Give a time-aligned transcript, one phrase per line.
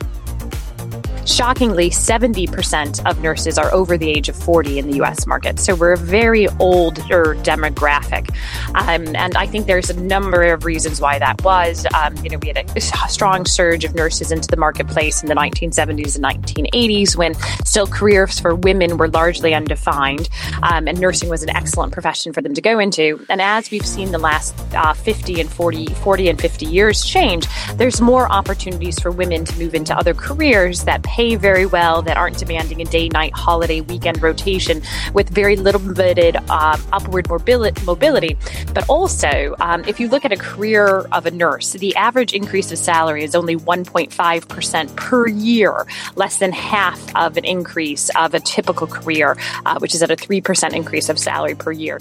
[1.26, 5.58] Shockingly, 70% of nurses are over the age of 40 in the US market.
[5.58, 8.30] So we're a very older demographic.
[8.76, 11.86] Um, and I think there's a number of reasons why that was.
[11.96, 15.36] Um, you know, we had a, strong surge of nurses into the marketplace in the
[15.36, 20.28] 1970s and 1980s when still careers for women were largely undefined.
[20.62, 23.26] Um, and nursing was an excellent profession for them to go into.
[23.30, 27.48] And as we've seen the last uh, 50 and 40, 40 and 50 years change,
[27.76, 32.18] there's more opportunities for women to move into other careers that pay very well, that
[32.18, 34.82] aren't demanding a day, night, holiday, weekend rotation
[35.14, 38.36] with very limited um, upward mobility.
[38.74, 42.72] But also, um, if you look at a career of a nurse, the average increase
[42.72, 48.40] of salary is only 1.5% per year, less than half of an increase of a
[48.40, 52.00] typical career, uh, which is at a 3% increase of salary per year.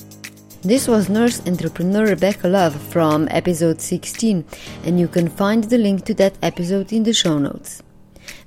[0.62, 4.44] This was nurse entrepreneur Rebecca Love from episode 16,
[4.84, 7.82] and you can find the link to that episode in the show notes.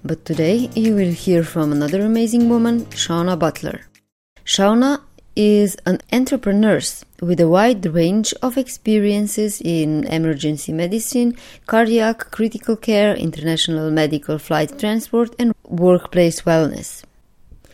[0.04, 3.82] But today you will hear from another amazing woman, Shawna Butler.
[4.46, 5.02] Shawna
[5.36, 6.80] is an entrepreneur
[7.22, 11.36] with a wide range of experiences in emergency medicine,
[11.66, 17.04] cardiac, critical care, international medical flight transport, and workplace wellness.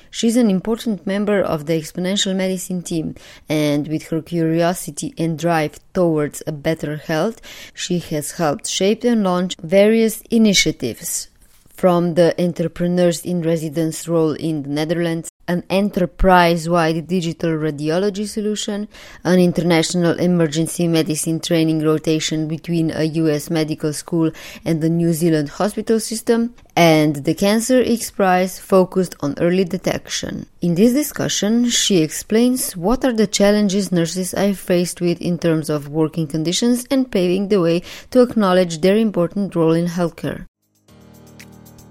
[0.09, 3.15] She's an important member of the exponential medicine team,
[3.47, 7.41] and with her curiosity and drive towards a better health,
[7.73, 11.29] she has helped shape and launch various initiatives
[11.81, 18.87] from the Entrepreneurs in Residence role in the Netherlands, an enterprise wide digital radiology solution,
[19.23, 24.29] an international emergency medicine training rotation between a US medical school
[24.63, 30.45] and the New Zealand hospital system, and the Cancer X Prize focused on early detection.
[30.61, 35.67] In this discussion, she explains what are the challenges nurses are faced with in terms
[35.67, 37.81] of working conditions and paving the way
[38.11, 40.45] to acknowledge their important role in healthcare.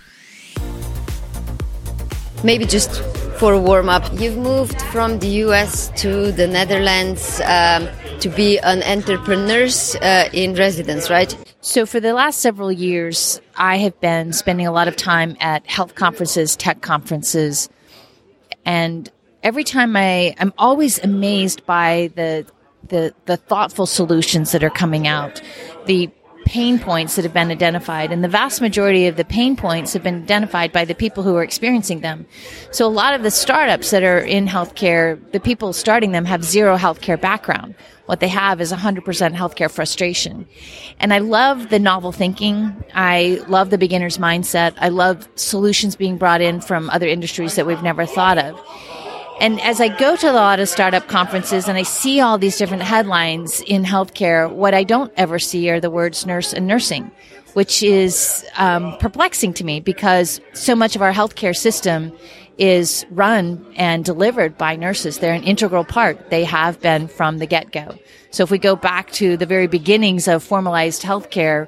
[2.44, 3.02] maybe just
[3.40, 7.88] for a warm up, you've moved from the US to the Netherlands um,
[8.20, 9.68] to be an entrepreneur
[10.02, 11.36] uh, in residence, right?
[11.62, 15.66] So, for the last several years, I have been spending a lot of time at
[15.66, 17.70] health conferences, tech conferences,
[18.66, 19.10] and
[19.44, 22.46] every time I, I'm always amazed by the
[22.90, 25.42] the, the thoughtful solutions that are coming out,
[25.86, 26.10] the
[26.46, 28.12] pain points that have been identified.
[28.12, 31.36] And the vast majority of the pain points have been identified by the people who
[31.36, 32.26] are experiencing them.
[32.72, 36.44] So a lot of the startups that are in healthcare, the people starting them have
[36.44, 37.76] zero healthcare background.
[38.06, 39.02] What they have is 100%
[39.34, 40.46] healthcare frustration.
[41.00, 42.84] And I love the novel thinking.
[42.94, 44.74] I love the beginner's mindset.
[44.78, 48.60] I love solutions being brought in from other industries that we've never thought of.
[49.40, 52.58] And as I go to a lot of startup conferences and I see all these
[52.58, 57.12] different headlines in healthcare, what I don't ever see are the words nurse and nursing,
[57.54, 62.14] which is um, perplexing to me because so much of our healthcare system
[62.58, 65.18] is run and delivered by nurses.
[65.18, 66.30] They're an integral part.
[66.30, 67.98] They have been from the get go.
[68.30, 71.68] So if we go back to the very beginnings of formalized healthcare,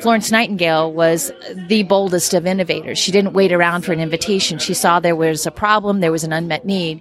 [0.00, 2.98] Florence Nightingale was the boldest of innovators.
[2.98, 4.58] She didn't wait around for an invitation.
[4.58, 7.00] She saw there was a problem, there was an unmet need,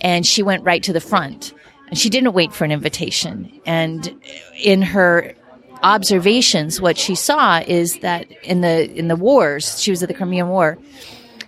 [0.00, 1.52] and she went right to the front.
[1.88, 3.60] And she didn't wait for an invitation.
[3.66, 4.14] And
[4.62, 5.34] in her
[5.82, 10.14] observations, what she saw is that in the in the wars, she was at the
[10.14, 10.78] Crimean War,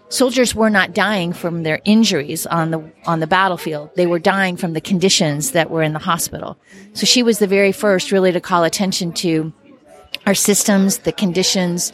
[0.09, 3.91] soldiers were not dying from their injuries on the on the battlefield.
[3.97, 6.59] They were dying from the conditions that were in the hospital.
[6.93, 9.53] So she was the very first really to call attention to
[10.27, 11.93] our systems, the conditions,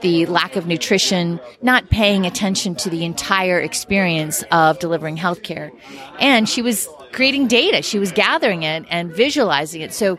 [0.00, 5.70] the lack of nutrition, not paying attention to the entire experience of delivering healthcare.
[6.18, 7.82] And she was creating data.
[7.82, 9.94] She was gathering it and visualizing it.
[9.94, 10.18] So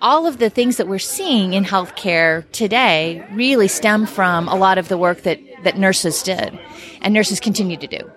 [0.00, 4.78] all of the things that we're seeing in healthcare today really stem from a lot
[4.78, 6.58] of the work that, that nurses did
[7.02, 8.10] and nurses continue to do.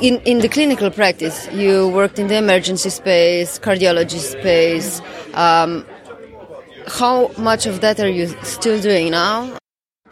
[0.00, 5.00] In, in the clinical practice, you worked in the emergency space, cardiology space.
[5.34, 5.84] Um,
[6.88, 9.56] how much of that are you still doing now?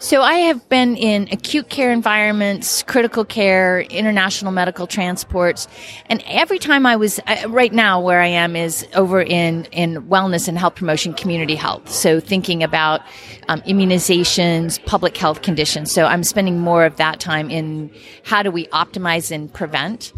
[0.00, 5.66] So I have been in acute care environments, critical care, international medical transports,
[6.06, 10.04] and every time I was uh, right now where I am is over in in
[10.04, 11.90] wellness and health promotion, community health.
[11.90, 13.00] So thinking about
[13.48, 15.90] um, immunizations, public health conditions.
[15.90, 17.90] So I'm spending more of that time in
[18.22, 20.12] how do we optimize and prevent.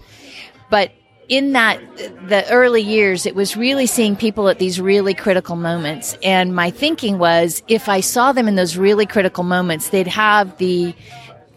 [0.68, 0.92] But
[1.30, 1.80] in that
[2.28, 6.70] the early years it was really seeing people at these really critical moments and my
[6.70, 10.94] thinking was if i saw them in those really critical moments they'd have the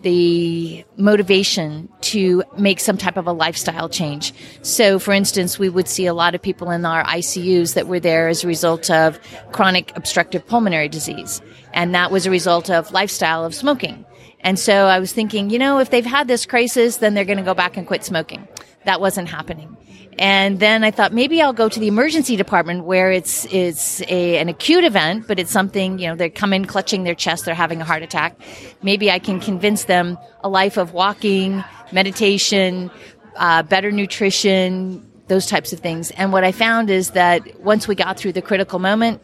[0.04, 4.34] the motivation to make some type of a lifestyle change.
[4.62, 8.02] So, for instance, we would see a lot of people in our ICUs that were
[8.02, 9.18] there as a result of
[9.54, 11.42] chronic obstructive pulmonary disease.
[11.74, 14.06] And that was a result of lifestyle of smoking.
[14.42, 17.38] And so I was thinking, you know, if they've had this crisis, then they're going
[17.38, 18.46] to go back and quit smoking.
[18.86, 19.78] That wasn't happening.
[20.20, 24.38] And then I thought maybe I'll go to the emergency department where it's it's a,
[24.38, 27.56] an acute event, but it's something you know they come in clutching their chest, they're
[27.56, 28.40] having a heart attack.
[28.84, 32.92] Maybe I can convince them a life of walking, meditation,
[33.38, 36.12] uh, better nutrition, those types of things.
[36.12, 39.22] And what I found is that once we got through the critical moment,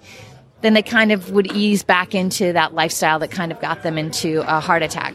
[0.62, 3.98] then they kind of would ease back into that lifestyle that kind of got them
[3.98, 5.14] into a heart attack.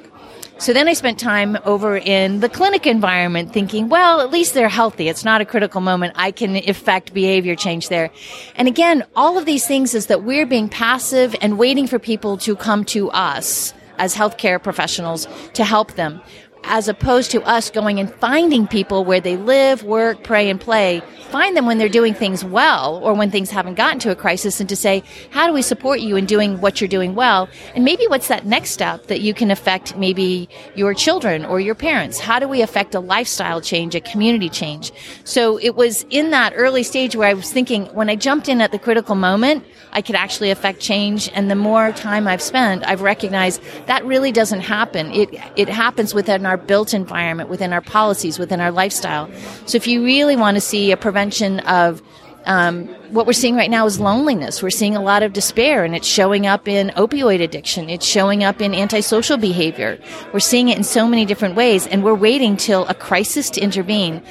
[0.58, 4.68] So then I spent time over in the clinic environment thinking, well, at least they're
[4.68, 5.08] healthy.
[5.08, 6.14] It's not a critical moment.
[6.16, 8.10] I can effect behavior change there.
[8.54, 12.38] And again, all of these things is that we're being passive and waiting for people
[12.38, 16.20] to come to us as healthcare professionals to help them
[16.66, 21.02] as opposed to us going and finding people where they live, work, pray, and play.
[21.30, 24.60] Find them when they're doing things well or when things haven't gotten to a crisis
[24.60, 27.48] and to say, how do we support you in doing what you're doing well?
[27.74, 31.74] And maybe what's that next step that you can affect maybe your children or your
[31.74, 32.20] parents?
[32.20, 34.92] How do we affect a lifestyle change, a community change?
[35.24, 38.60] So it was in that early stage where I was thinking when I jumped in
[38.60, 41.30] at the critical moment, I could actually affect change.
[41.34, 45.10] And the more time I've spent, I've recognized that really doesn't happen.
[45.12, 49.28] It, it happens within our our built environment, within our policies, within our lifestyle.
[49.66, 52.00] So if you really want to see a prevention of
[52.46, 54.62] um, what we're seeing right now is loneliness.
[54.62, 57.88] We're seeing a lot of despair, and it's showing up in opioid addiction.
[57.88, 59.98] It's showing up in antisocial behavior.
[60.32, 63.62] We're seeing it in so many different ways, and we're waiting till a crisis to
[63.62, 64.22] intervene.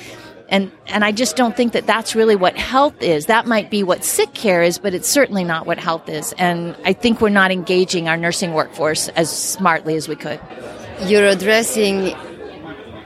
[0.48, 3.26] And and I just don't think that that's really what health is.
[3.26, 6.34] That might be what sick care is, but it's certainly not what health is.
[6.38, 10.40] And I think we're not engaging our nursing workforce as smartly as we could
[11.02, 12.16] you're addressing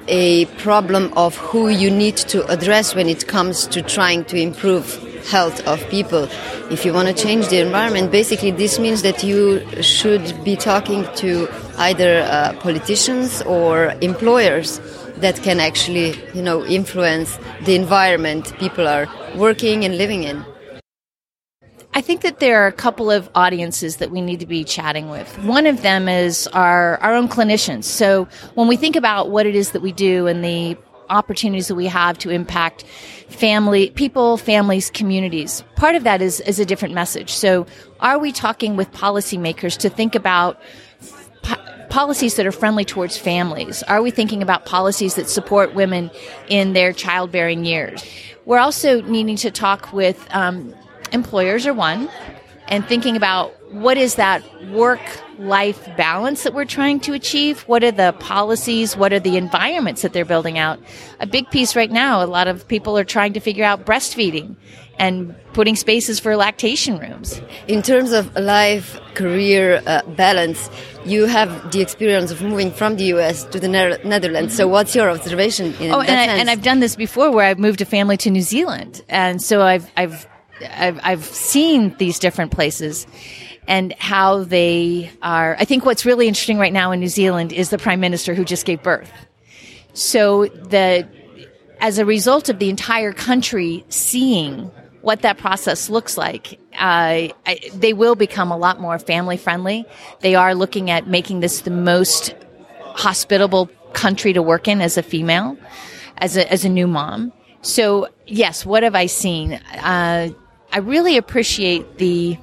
[0.07, 5.03] a problem of who you need to address when it comes to trying to improve
[5.27, 6.27] health of people.
[6.71, 11.05] If you want to change the environment, basically this means that you should be talking
[11.17, 14.79] to either uh, politicians or employers
[15.17, 20.45] that can actually, you know, influence the environment people are working and living in.
[21.97, 25.09] I think that there are a couple of audiences that we need to be chatting
[25.09, 25.35] with.
[25.39, 27.85] One of them is our, our own clinicians.
[27.85, 30.77] So when we think about what it is that we do and the
[31.09, 32.83] opportunities that we have to impact
[33.29, 37.31] family, people, families, communities, part of that is, is a different message.
[37.31, 37.65] So
[37.99, 40.61] are we talking with policymakers to think about
[41.89, 43.81] policies that are friendly towards families?
[43.81, 46.11] Are we thinking about policies that support women
[46.47, 48.05] in their childbearing years?
[48.45, 50.75] We're also needing to talk with um,
[51.11, 52.09] employers are one,
[52.67, 54.99] and thinking about what is that work
[55.39, 57.61] life balance that we're trying to achieve?
[57.63, 58.95] What are the policies?
[58.95, 60.79] What are the environments that they're building out?
[61.19, 64.55] A big piece right now, a lot of people are trying to figure out breastfeeding
[64.99, 67.39] and putting spaces for lactation rooms.
[67.67, 70.69] In terms of life career uh, balance,
[71.05, 74.55] you have the experience of moving from the US to the ne- Netherlands.
[74.55, 76.31] So, what's your observation in oh, that and, sense?
[76.31, 79.03] I, and I've done this before where I've moved a family to New Zealand.
[79.07, 80.27] And so I've, I've
[80.61, 83.07] I've, I've seen these different places
[83.67, 85.55] and how they are.
[85.59, 88.45] I think what's really interesting right now in New Zealand is the prime minister who
[88.45, 89.11] just gave birth.
[89.93, 91.07] So the
[91.79, 94.71] as a result of the entire country seeing
[95.01, 99.85] what that process looks like, uh, I, they will become a lot more family friendly.
[100.21, 102.35] They are looking at making this the most
[102.79, 105.57] hospitable country to work in as a female,
[106.17, 107.31] as a, as a new mom.
[107.61, 109.53] So, yes, what have I seen?
[109.53, 110.29] Uh,
[110.71, 112.37] I really appreciate the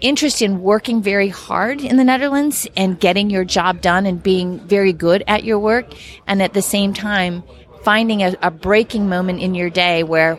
[0.00, 4.58] interest in working very hard in the Netherlands and getting your job done and being
[4.60, 5.92] very good at your work.
[6.26, 7.42] And at the same time,
[7.82, 10.38] finding a, a breaking moment in your day where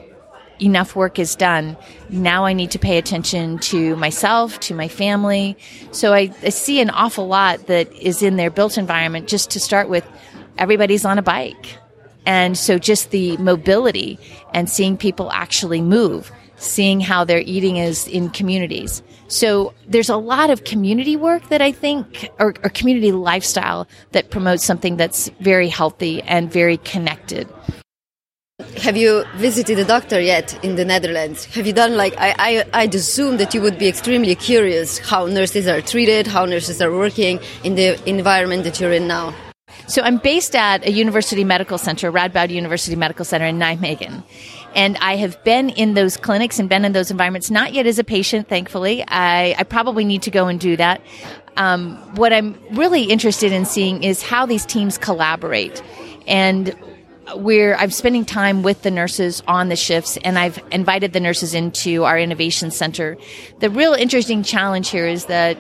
[0.59, 1.75] enough work is done.
[2.09, 5.57] Now I need to pay attention to myself, to my family.
[5.91, 9.27] So I, I, see an awful lot that is in their built environment.
[9.27, 10.07] Just to start with,
[10.59, 11.77] everybody's on a bike.
[12.25, 14.19] And so just the mobility
[14.53, 19.01] and seeing people actually move, seeing how their eating is in communities.
[19.27, 24.29] So there's a lot of community work that I think, or, or community lifestyle that
[24.29, 27.47] promotes something that's very healthy and very connected.
[28.77, 31.45] Have you visited a doctor yet in the Netherlands?
[31.45, 35.25] Have you done like I, I I'd assume that you would be extremely curious how
[35.25, 39.33] nurses are treated, how nurses are working in the environment that you're in now.
[39.87, 44.23] So I'm based at a university medical center, Radboud University Medical Center in Nijmegen.
[44.75, 47.99] And I have been in those clinics and been in those environments, not yet as
[47.99, 49.03] a patient, thankfully.
[49.07, 51.01] I, I probably need to go and do that.
[51.57, 55.83] Um, what I'm really interested in seeing is how these teams collaborate.
[56.25, 56.75] And
[57.35, 61.53] we're I'm spending time with the nurses on the shifts and I've invited the nurses
[61.53, 63.17] into our innovation center.
[63.59, 65.57] The real interesting challenge here is that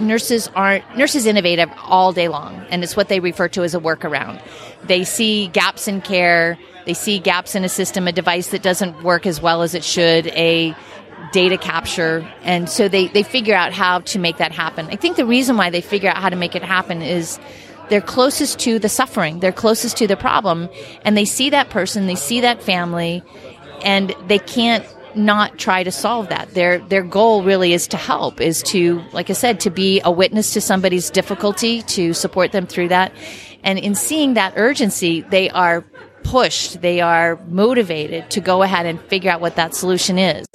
[0.00, 3.80] nurses aren't nurses innovative all day long and it's what they refer to as a
[3.80, 4.42] workaround.
[4.84, 9.02] They see gaps in care, they see gaps in a system, a device that doesn't
[9.02, 10.74] work as well as it should, a
[11.32, 14.86] data capture and so they, they figure out how to make that happen.
[14.86, 17.38] I think the reason why they figure out how to make it happen is
[17.90, 20.68] they're closest to the suffering, they're closest to the problem,
[21.04, 23.22] and they see that person, they see that family,
[23.84, 24.86] and they can't
[25.16, 26.54] not try to solve that.
[26.54, 30.10] Their their goal really is to help, is to, like I said, to be a
[30.10, 33.12] witness to somebody's difficulty, to support them through that.
[33.62, 35.84] And in seeing that urgency, they are
[36.22, 40.46] pushed, they are motivated to go ahead and figure out what that solution is.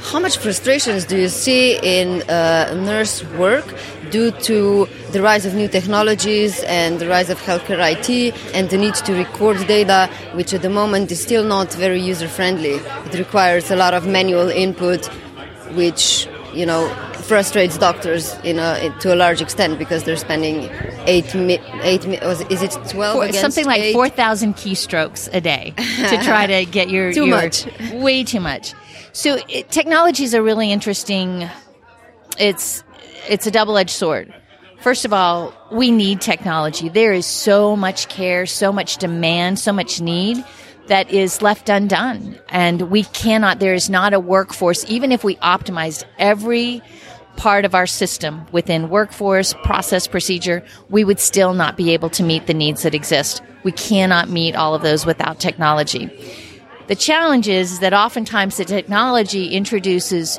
[0.00, 3.64] How much frustrations do you see in uh, nurse work
[4.10, 8.76] due to the rise of new technologies and the rise of healthcare IT and the
[8.76, 12.76] need to record data, which at the moment is still not very user friendly?
[13.06, 15.06] It requires a lot of manual input,
[15.74, 16.88] which you know
[17.26, 20.70] frustrates doctors in a, to a large extent because they're spending
[21.06, 21.34] eight
[21.82, 26.64] eight is it twelve Four, something like four thousand keystrokes a day to try to
[26.64, 28.74] get your too your, much way too much.
[29.12, 31.48] So it, technologies are really interesting.
[32.38, 32.84] It's
[33.28, 34.32] it's a double edged sword.
[34.80, 36.88] First of all, we need technology.
[36.88, 40.44] There is so much care, so much demand, so much need
[40.86, 42.38] that is left undone.
[42.48, 46.82] And we cannot, there is not a workforce, even if we optimized every
[47.36, 52.22] part of our system within workforce, process, procedure, we would still not be able to
[52.22, 53.42] meet the needs that exist.
[53.62, 56.10] We cannot meet all of those without technology.
[56.86, 60.38] The challenge is that oftentimes the technology introduces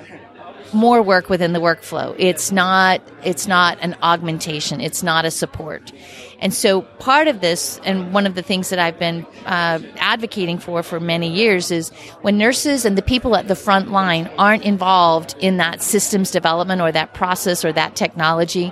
[0.74, 2.16] more work within the workflow.
[2.18, 4.82] It's not, it's not an augmentation.
[4.82, 5.92] It's not a support.
[6.40, 10.60] And so part of this, and one of the things that I've been uh, advocating
[10.60, 11.90] for for many years is
[12.22, 16.82] when nurses and the people at the front line aren't involved in that systems development
[16.82, 18.72] or that process or that technology,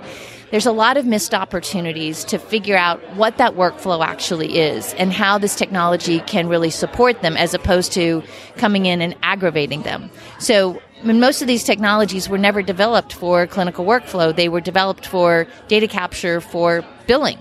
[0.56, 5.12] there's a lot of missed opportunities to figure out what that workflow actually is and
[5.12, 8.24] how this technology can really support them as opposed to
[8.56, 10.10] coming in and aggravating them.
[10.40, 14.34] So I mean, most of these technologies were never developed for clinical workflow.
[14.34, 17.38] They were developed for data capture for billing.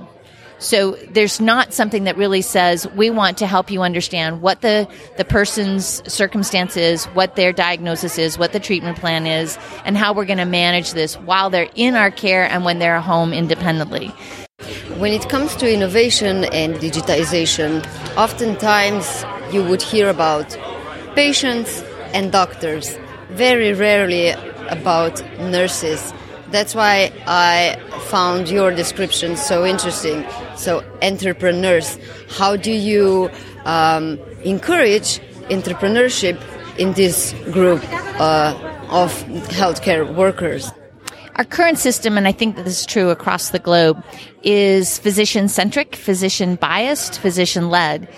[0.64, 4.88] So there's not something that really says we want to help you understand what the,
[5.18, 10.14] the person's circumstance is, what their diagnosis is, what the treatment plan is, and how
[10.14, 14.08] we're going to manage this while they're in our care and when they're home independently.
[14.96, 17.84] When it comes to innovation and digitization,
[18.16, 20.58] oftentimes you would hear about
[21.14, 21.82] patients
[22.14, 22.96] and doctors
[23.28, 24.30] very rarely
[24.70, 26.14] about nurses.
[26.54, 27.76] That's why I
[28.12, 30.24] found your description so interesting.
[30.54, 33.28] So, entrepreneurs, how do you
[33.64, 35.18] um, encourage
[35.50, 36.40] entrepreneurship
[36.78, 37.82] in this group
[38.20, 38.54] uh,
[38.88, 39.10] of
[39.50, 40.70] healthcare workers?
[41.34, 44.04] Our current system, and I think that this is true across the globe,
[44.44, 48.08] is physician centric, physician biased, physician led.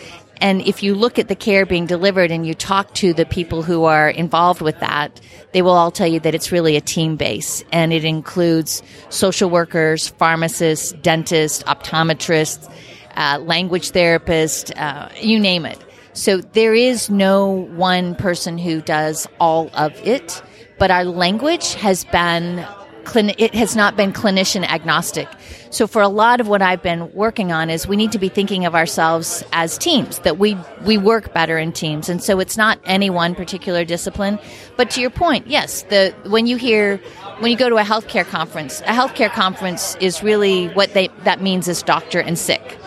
[0.41, 3.63] And if you look at the care being delivered and you talk to the people
[3.63, 5.21] who are involved with that,
[5.53, 9.49] they will all tell you that it's really a team base and it includes social
[9.49, 12.71] workers, pharmacists, dentists, optometrists,
[13.17, 15.83] uh, language therapists, uh, you name it.
[16.13, 20.43] So there is no one person who does all of it,
[20.79, 22.67] but our language has been
[23.15, 25.29] it has not been clinician agnostic.
[25.71, 28.29] So for a lot of what I've been working on is we need to be
[28.29, 32.09] thinking of ourselves as teams that we we work better in teams.
[32.09, 34.39] And so it's not any one particular discipline,
[34.77, 36.99] but to your point, yes, the when you hear
[37.39, 41.41] when you go to a healthcare conference, a healthcare conference is really what they that
[41.41, 42.79] means is doctor and sick.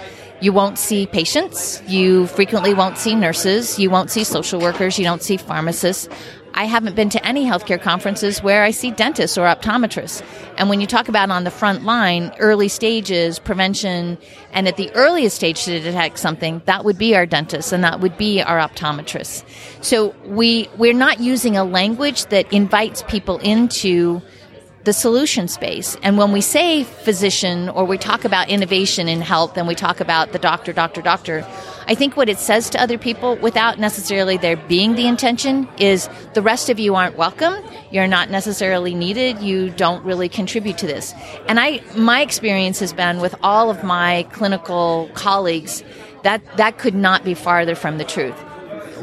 [0.42, 1.84] You won't see patients.
[1.86, 3.78] You frequently won't see nurses.
[3.78, 4.98] You won't see social workers.
[4.98, 6.08] You don't see pharmacists.
[6.60, 10.22] I haven't been to any healthcare conferences where I see dentists or optometrists.
[10.58, 14.18] And when you talk about on the front line, early stages, prevention,
[14.52, 18.02] and at the earliest stage to detect something, that would be our dentists and that
[18.02, 19.46] would be our optometrists.
[19.82, 24.22] So we, we're not using a language that invites people into
[24.90, 25.96] the solution space.
[26.02, 30.00] And when we say physician or we talk about innovation in health and we talk
[30.00, 31.46] about the doctor, doctor, doctor,
[31.86, 36.10] I think what it says to other people without necessarily there being the intention is
[36.34, 37.64] the rest of you aren't welcome.
[37.92, 39.38] You're not necessarily needed.
[39.44, 41.14] You don't really contribute to this.
[41.48, 45.84] And I, my experience has been with all of my clinical colleagues
[46.24, 48.44] that that could not be farther from the truth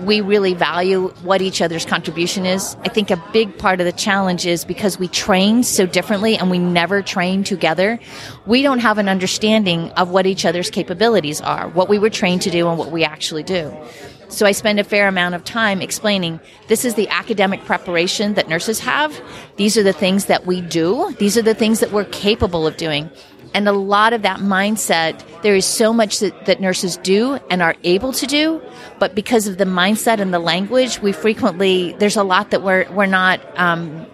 [0.01, 2.77] we really value what each other's contribution is.
[2.85, 6.51] I think a big part of the challenge is because we train so differently and
[6.51, 7.99] we never train together,
[8.47, 12.43] we don't have an understanding of what each other's capabilities are, what we were trained
[12.43, 13.75] to do and what we actually do.
[14.29, 18.49] So I spend a fair amount of time explaining this is the academic preparation that
[18.49, 19.21] nurses have.
[19.57, 21.15] These are the things that we do.
[21.19, 23.09] These are the things that we're capable of doing.
[23.57, 27.63] And a lot of that mindset, there is so much that, that nurses do and
[27.63, 28.61] are able to do,
[28.99, 32.87] but because of the mindset and the language, we frequently, there's a lot that we're,
[32.93, 34.07] we're not, um,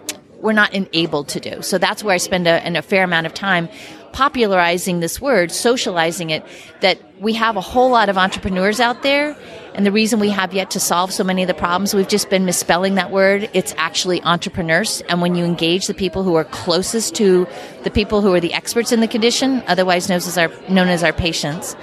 [0.43, 1.63] we're not enabled to do.
[1.63, 3.69] So that's where I spend a, a fair amount of time
[4.13, 6.45] popularizing this word, socializing it,
[6.81, 9.35] that we have a whole lot of entrepreneurs out there.
[9.75, 12.29] And the reason we have yet to solve so many of the problems, we've just
[12.29, 13.49] been misspelling that word.
[13.55, 15.03] It's actually nursepreneurs.
[15.09, 17.47] And when you engage the people who are closest to
[17.85, 21.03] the people who are the experts in the condition, otherwise known as our, known as
[21.03, 21.75] our patients,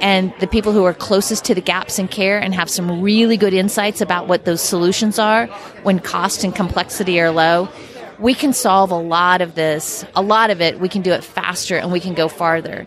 [0.00, 3.36] and the people who are closest to the gaps in care and have some really
[3.36, 5.46] good insights about what those solutions are
[5.82, 7.68] when cost and complexity are low,
[8.18, 11.22] we can solve a lot of this, a lot of it, we can do it
[11.22, 12.84] faster and we can go farther.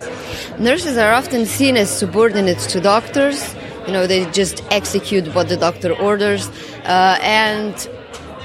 [0.60, 3.56] Nurses are often seen as subordinates to doctors.
[3.88, 6.50] You know, they just execute what the doctor orders.
[6.84, 7.90] Uh, and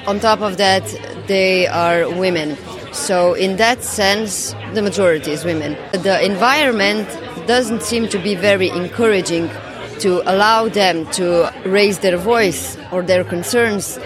[0.07, 0.85] on top of that,
[1.27, 2.57] they are women.
[2.93, 5.77] So, in that sense, the majority is women.
[5.93, 7.09] The environment
[7.47, 9.51] doesn't seem to be very encouraging
[9.99, 13.99] to allow them to raise their voice or their concerns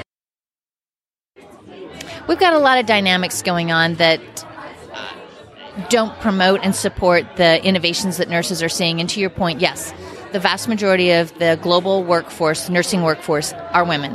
[2.30, 4.20] we've got a lot of dynamics going on that
[5.88, 9.00] don't promote and support the innovations that nurses are seeing.
[9.00, 9.92] And to your point, yes,
[10.30, 14.14] the vast majority of the global workforce, nursing workforce, are women.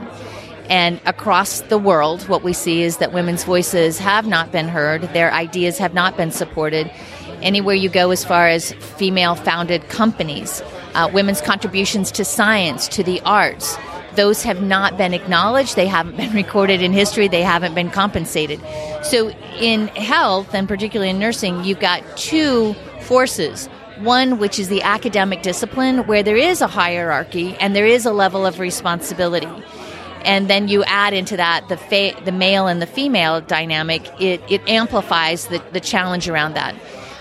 [0.69, 5.01] And across the world, what we see is that women's voices have not been heard,
[5.13, 6.89] their ideas have not been supported.
[7.41, 13.03] Anywhere you go, as far as female founded companies, uh, women's contributions to science, to
[13.03, 13.77] the arts,
[14.15, 18.59] those have not been acknowledged, they haven't been recorded in history, they haven't been compensated.
[19.03, 23.67] So, in health, and particularly in nursing, you've got two forces.
[23.99, 28.11] One, which is the academic discipline, where there is a hierarchy and there is a
[28.11, 29.47] level of responsibility.
[30.25, 34.41] And then you add into that the, fa- the male and the female dynamic, it,
[34.49, 36.75] it amplifies the, the challenge around that.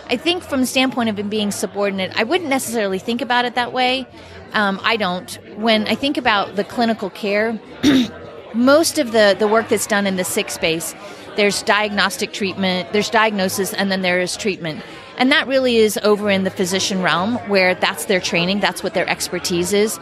[0.06, 3.72] I think from the standpoint of being subordinate, I wouldn't necessarily think about it that
[3.72, 4.06] way.
[4.52, 5.32] Um, I don't.
[5.56, 7.58] When I think about the clinical care,
[8.54, 10.94] most of the, the work that's done in the sick space,
[11.36, 14.82] there's diagnostic treatment, there's diagnosis, and then there is treatment.
[15.16, 18.94] And that really is over in the physician realm where that's their training, that's what
[18.94, 19.98] their expertise is.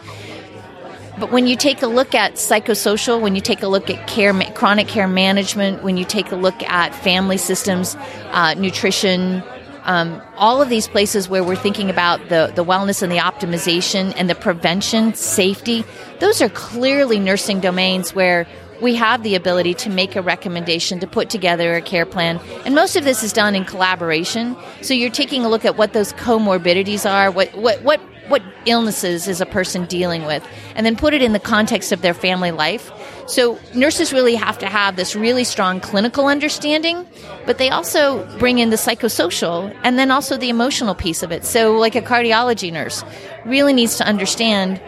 [1.18, 4.32] But when you take a look at psychosocial, when you take a look at care,
[4.54, 7.96] chronic care management, when you take a look at family systems,
[8.30, 9.42] uh, nutrition,
[9.84, 14.12] um, all of these places where we're thinking about the, the wellness and the optimization
[14.16, 15.84] and the prevention, safety,
[16.20, 18.46] those are clearly nursing domains where
[18.80, 22.40] we have the ability to make a recommendation, to put together a care plan.
[22.64, 24.56] And most of this is done in collaboration.
[24.80, 29.26] So you're taking a look at what those comorbidities are, what, what, what what illnesses
[29.28, 32.50] is a person dealing with, and then put it in the context of their family
[32.50, 32.90] life.
[33.32, 37.06] So nurses really have to have this really strong clinical understanding,
[37.46, 41.46] but they also bring in the psychosocial and then also the emotional piece of it.
[41.46, 43.02] So like a cardiology nurse
[43.46, 44.82] really needs to understand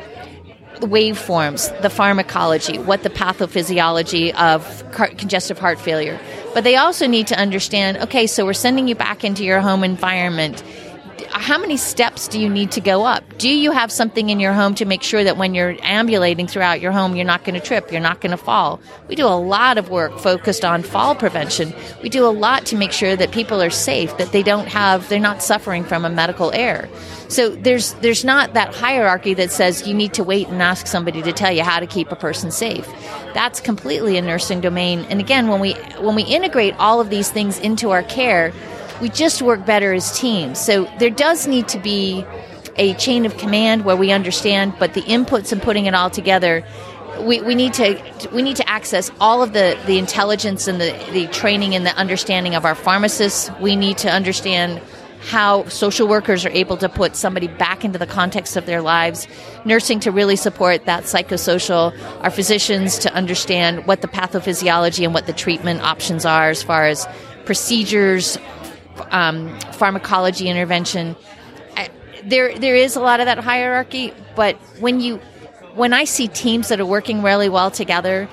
[0.79, 6.21] the waveforms, the pharmacology, what the pathophysiology of congestive heart failure.
[6.53, 9.83] But they also need to understand okay, so we're sending you back into your home
[9.83, 10.63] environment
[11.31, 13.25] how many steps do you need to go up?
[13.39, 16.81] Do you have something in your home to make sure that when you're ambulating throughout
[16.81, 18.81] your home, you're not going to trip, you're not going to fall?
[19.09, 21.73] We do a lot of work focused on fall prevention.
[22.03, 25.09] We do a lot to make sure that people are safe, that they don't have,
[25.09, 26.89] they're not suffering from a medical error.
[27.29, 31.23] So there's there's not that hierarchy that says you need to wait and ask somebody
[31.23, 32.87] to tell you how to keep a person safe.
[33.33, 35.01] That's completely a nursing domain.
[35.11, 38.53] And again, when we when we integrate all of these things into our care,
[39.01, 40.59] we just work better as teams.
[40.59, 42.25] So there does need to be
[42.77, 46.65] a chain of command where we understand, but the inputs and putting it all together,
[47.21, 48.01] we, we need to
[48.33, 51.95] we need to access all of the, the intelligence and the, the training and the
[51.97, 53.51] understanding of our pharmacists.
[53.61, 54.81] We need to understand
[55.21, 59.27] how social workers are able to put somebody back into the context of their lives,
[59.65, 65.27] nursing to really support that psychosocial, our physicians to understand what the pathophysiology and what
[65.27, 67.07] the treatment options are as far as
[67.47, 68.37] procedures,
[69.11, 71.17] um, pharmacology intervention.
[72.25, 75.19] There, there is a lot of that hierarchy, but when you,
[75.75, 78.29] when I see teams that are working really well together,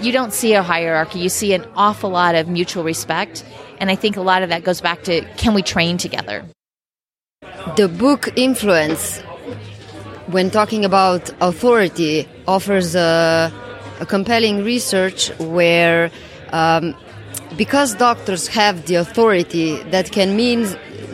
[0.00, 1.18] you don't see a hierarchy.
[1.18, 3.44] You see an awful lot of mutual respect,
[3.78, 6.44] and I think a lot of that goes back to can we train together.
[7.76, 9.20] The book Influence,
[10.28, 13.52] when talking about authority, offers a,
[14.00, 16.10] a compelling research where
[16.52, 16.94] um,
[17.56, 20.62] because doctors have the authority, that can mean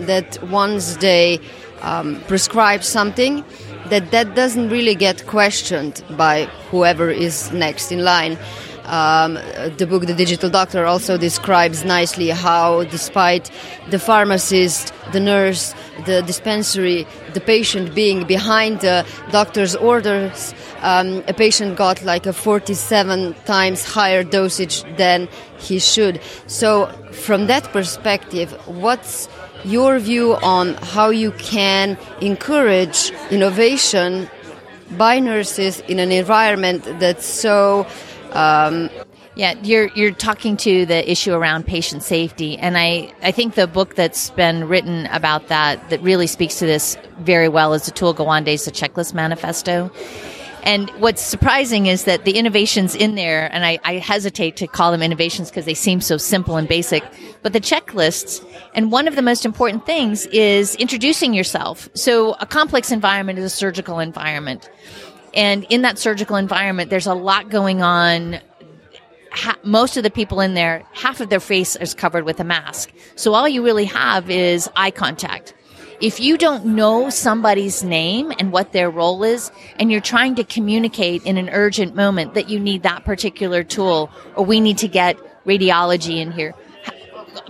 [0.06, 1.40] that once they
[1.82, 3.44] um, prescribe something,
[3.86, 8.38] that that doesn't really get questioned by whoever is next in line.
[8.84, 9.34] Um,
[9.76, 13.50] the book The Digital Doctor also describes nicely how, despite
[13.90, 15.74] the pharmacist, the nurse,
[16.06, 22.32] the dispensary, the patient being behind the doctor's orders, um, a patient got like a
[22.32, 25.28] 47 times higher dosage than
[25.58, 26.20] he should.
[26.46, 29.28] So, from that perspective, what's
[29.64, 34.28] your view on how you can encourage innovation
[34.96, 37.86] by nurses in an environment that's so
[38.32, 38.90] um,
[39.34, 43.66] yeah, you're you're talking to the issue around patient safety, and I, I think the
[43.66, 48.14] book that's been written about that that really speaks to this very well is Atul
[48.14, 49.90] Gawande's The Checklist Manifesto.
[50.64, 54.92] And what's surprising is that the innovations in there, and I, I hesitate to call
[54.92, 57.02] them innovations because they seem so simple and basic,
[57.42, 61.88] but the checklists, and one of the most important things is introducing yourself.
[61.94, 64.70] So a complex environment is a surgical environment.
[65.34, 68.38] And in that surgical environment, there's a lot going on.
[69.34, 72.44] Ha- most of the people in there, half of their face is covered with a
[72.44, 72.92] mask.
[73.16, 75.54] So all you really have is eye contact.
[76.00, 80.44] If you don't know somebody's name and what their role is, and you're trying to
[80.44, 84.88] communicate in an urgent moment that you need that particular tool, or we need to
[84.88, 85.16] get
[85.46, 86.54] radiology in here,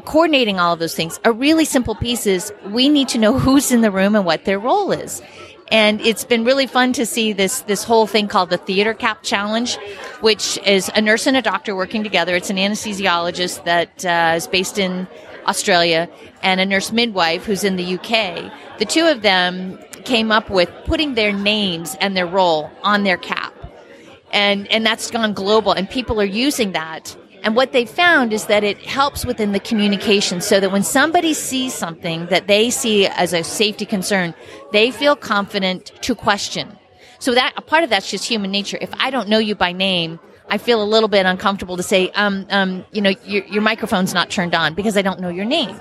[0.05, 1.19] coordinating all of those things.
[1.25, 4.45] A really simple piece is we need to know who's in the room and what
[4.45, 5.23] their role is.
[5.71, 9.23] And it's been really fun to see this, this whole thing called the Theater Cap
[9.23, 9.79] Challenge,
[10.21, 12.37] which is a nurse and a doctor working together.
[12.37, 15.09] It's an anesthesiologist that uh, is based in
[15.47, 16.11] Australia
[16.43, 18.53] and a nurse midwife who's in the UK.
[18.79, 23.17] The two of them came up with putting their names and their role on their
[23.17, 23.55] cap.
[24.31, 28.47] And, and that's gone global and people are using that and what they found is
[28.47, 33.07] that it helps within the communication so that when somebody sees something that they see
[33.07, 34.35] as a safety concern,
[34.73, 36.79] they feel confident to question.
[37.19, 38.79] So that a part of that's just human nature.
[38.81, 42.11] If I don't know you by name, I feel a little bit uncomfortable to say,
[42.11, 45.45] um, um, you know, your, your microphone's not turned on because I don't know your
[45.45, 45.77] name.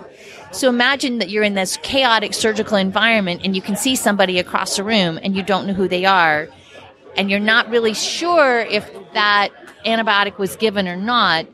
[0.52, 4.78] So imagine that you're in this chaotic surgical environment and you can see somebody across
[4.78, 6.48] the room and you don't know who they are
[7.16, 9.50] and you're not really sure if that
[9.86, 11.46] antibiotic was given or not,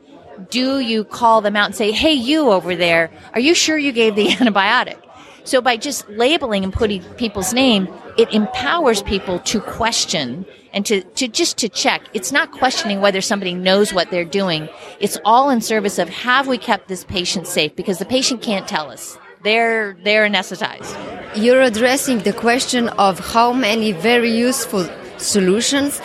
[0.50, 3.92] do you call them out and say, hey, you over there, are you sure you
[3.92, 4.98] gave the antibiotic?
[5.44, 7.88] So by just labeling and putting people's name,
[8.18, 12.02] it empowers people to question and to, to just to check.
[12.12, 14.68] It's not questioning whether somebody knows what they're doing.
[15.00, 17.74] It's all in service of have we kept this patient safe?
[17.74, 19.18] Because the patient can't tell us.
[19.42, 20.94] They're they're anesthetized.
[21.36, 24.86] You're addressing the question of how many very useful
[25.16, 26.00] solutions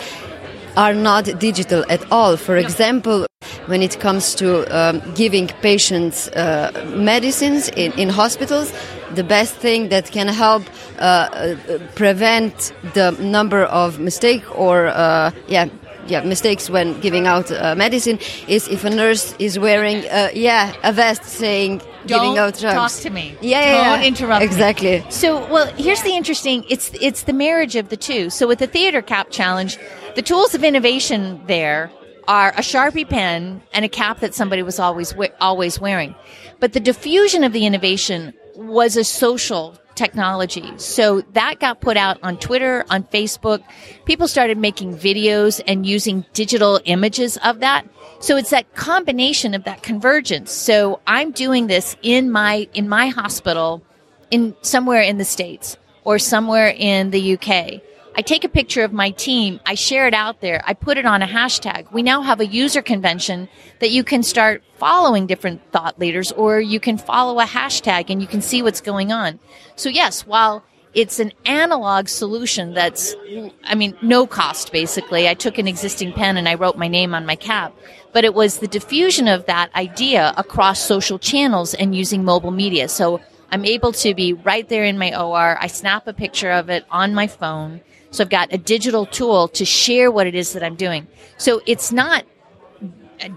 [0.76, 2.36] are not digital at all.
[2.36, 3.26] For example,
[3.66, 8.72] when it comes to um, giving patients uh, medicines in, in, hospitals,
[9.14, 10.62] the best thing that can help
[10.98, 15.68] uh, uh prevent the number of mistake or uh, yeah
[16.06, 20.74] yeah mistakes when giving out uh, medicine is if a nurse is wearing uh, yeah
[20.82, 22.74] a vest saying Don't giving out drugs.
[22.74, 23.36] talk to me.
[23.40, 24.08] Yeah, yeah Don't yeah.
[24.08, 24.40] interrupt.
[24.40, 24.46] me.
[24.46, 25.04] Exactly.
[25.08, 26.64] So, well, here's the interesting.
[26.68, 28.30] It's it's the marriage of the two.
[28.30, 29.78] So, with the theater cap challenge,
[30.14, 31.90] the tools of innovation there
[32.26, 36.14] are a Sharpie pen and a cap that somebody was always always wearing.
[36.60, 40.72] But the diffusion of the innovation was a social technology.
[40.76, 43.62] So that got put out on Twitter, on Facebook.
[44.04, 47.86] People started making videos and using digital images of that.
[48.20, 50.50] So it's that combination of that convergence.
[50.50, 53.82] So I'm doing this in my, in my hospital
[54.30, 57.82] in somewhere in the States or somewhere in the UK.
[58.16, 61.04] I take a picture of my team, I share it out there, I put it
[61.04, 61.90] on a hashtag.
[61.90, 63.48] We now have a user convention
[63.80, 68.22] that you can start following different thought leaders or you can follow a hashtag and
[68.22, 69.40] you can see what's going on.
[69.74, 70.62] So yes, while
[70.94, 73.16] it's an analog solution that's,
[73.64, 75.28] I mean, no cost basically.
[75.28, 77.76] I took an existing pen and I wrote my name on my cap,
[78.12, 82.88] but it was the diffusion of that idea across social channels and using mobile media.
[82.88, 85.58] So I'm able to be right there in my OR.
[85.60, 87.80] I snap a picture of it on my phone
[88.14, 91.08] so I've got a digital tool to share what it is that I'm doing.
[91.36, 92.24] So it's not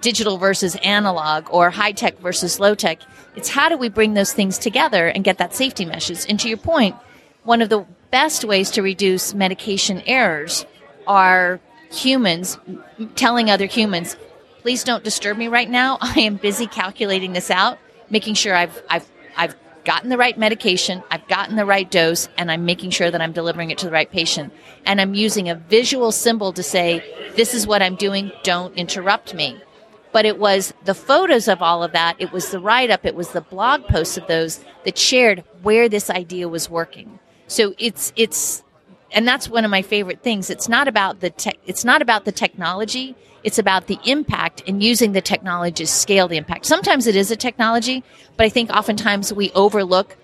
[0.01, 2.99] digital versus analog or high tech versus low tech.
[3.35, 6.29] It's how do we bring those things together and get that safety message?
[6.29, 6.95] And to your point,
[7.43, 10.63] one of the best ways to reduce medication errors
[11.07, 11.59] are
[11.91, 12.59] humans
[13.15, 14.15] telling other humans,
[14.61, 15.97] please don't disturb me right now.
[16.01, 17.79] I am busy calculating this out,
[18.11, 19.55] making sure I've, I've, I've
[19.87, 23.31] gotten the right medication, I've gotten the right dose, and I'm making sure that I'm
[23.31, 24.51] delivering it to the right patient.
[24.85, 29.33] And I'm using a visual symbol to say, this is what I'm doing, don't interrupt
[29.33, 29.57] me.
[30.11, 33.15] But it was the photos of all of that, it was the write up, it
[33.15, 37.19] was the blog posts of those that shared where this idea was working.
[37.47, 38.63] So it's, it's,
[39.13, 40.49] and that's one of my favorite things.
[40.49, 43.15] It's not about the tech, it's not about the technology.
[43.43, 46.65] It's about the impact and using the technology to scale the impact.
[46.65, 48.03] Sometimes it is a technology,
[48.35, 50.17] but I think oftentimes we overlook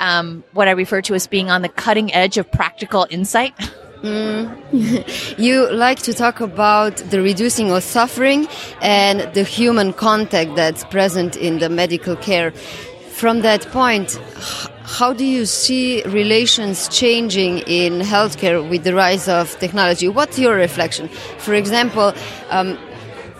[0.00, 3.54] um, what I refer to as being on the cutting edge of practical insight.
[4.02, 5.38] Mm.
[5.38, 8.46] you like to talk about the reducing of suffering
[8.82, 12.52] and the human contact that's present in the medical care.
[13.10, 14.20] From that point,
[14.86, 20.06] how do you see relations changing in healthcare with the rise of technology?
[20.06, 21.08] What's your reflection?
[21.38, 22.14] For example,
[22.50, 22.78] um,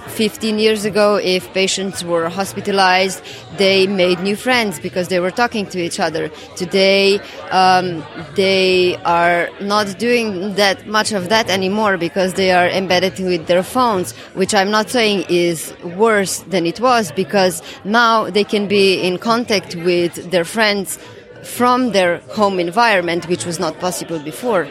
[0.09, 3.23] 15 years ago, if patients were hospitalized,
[3.59, 6.31] they made new friends because they were talking to each other.
[6.57, 8.05] Today, um,
[8.35, 13.63] they are not doing that much of that anymore because they are embedded with their
[13.63, 19.01] phones, which I'm not saying is worse than it was because now they can be
[19.01, 20.99] in contact with their friends
[21.47, 24.69] from their home environment, which was not possible before.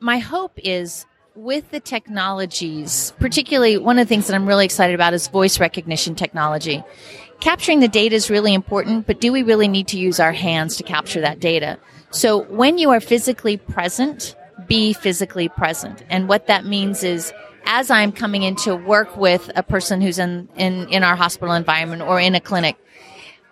[0.00, 4.94] My hope is with the technologies, particularly one of the things that I'm really excited
[4.94, 6.82] about is voice recognition technology.
[7.40, 10.76] Capturing the data is really important, but do we really need to use our hands
[10.76, 11.78] to capture that data?
[12.10, 14.34] So when you are physically present,
[14.66, 16.04] be physically present.
[16.10, 17.32] And what that means is
[17.64, 21.54] as I'm coming in to work with a person who's in, in, in our hospital
[21.54, 22.76] environment or in a clinic,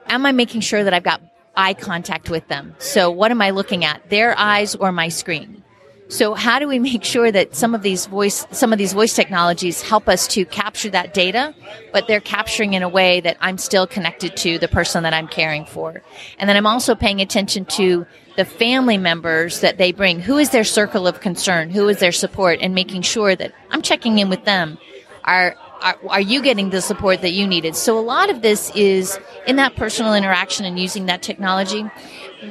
[0.07, 1.23] am I making sure that I've got
[1.59, 2.75] eye contact with them.
[2.79, 4.09] So what am I looking at?
[4.09, 5.65] Their eyes or my screen?
[6.11, 9.13] So how do we make sure that some of these voice, some of these voice
[9.13, 11.55] technologies help us to capture that data,
[11.93, 15.29] but they're capturing in a way that I'm still connected to the person that I'm
[15.29, 16.03] caring for.
[16.39, 20.21] And then I'm also paying attention to the family members that they bring.
[20.21, 21.69] Who is their circle of concern?
[21.69, 22.61] Who is their support?
[22.63, 24.79] And making sure that I'm checking in with them.
[25.25, 27.77] Are, are, are you getting the support that you needed?
[27.77, 31.83] So a lot of this is in that personal interaction and using that technology.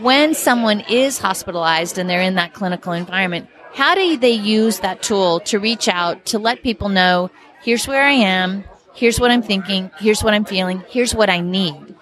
[0.01, 5.01] When someone is hospitalized and they're in that clinical environment, how do they use that
[5.01, 7.29] tool to reach out to let people know,
[7.61, 8.63] here's where I am,
[8.95, 11.95] here's what I'm thinking, here's what I'm feeling, here's what I need.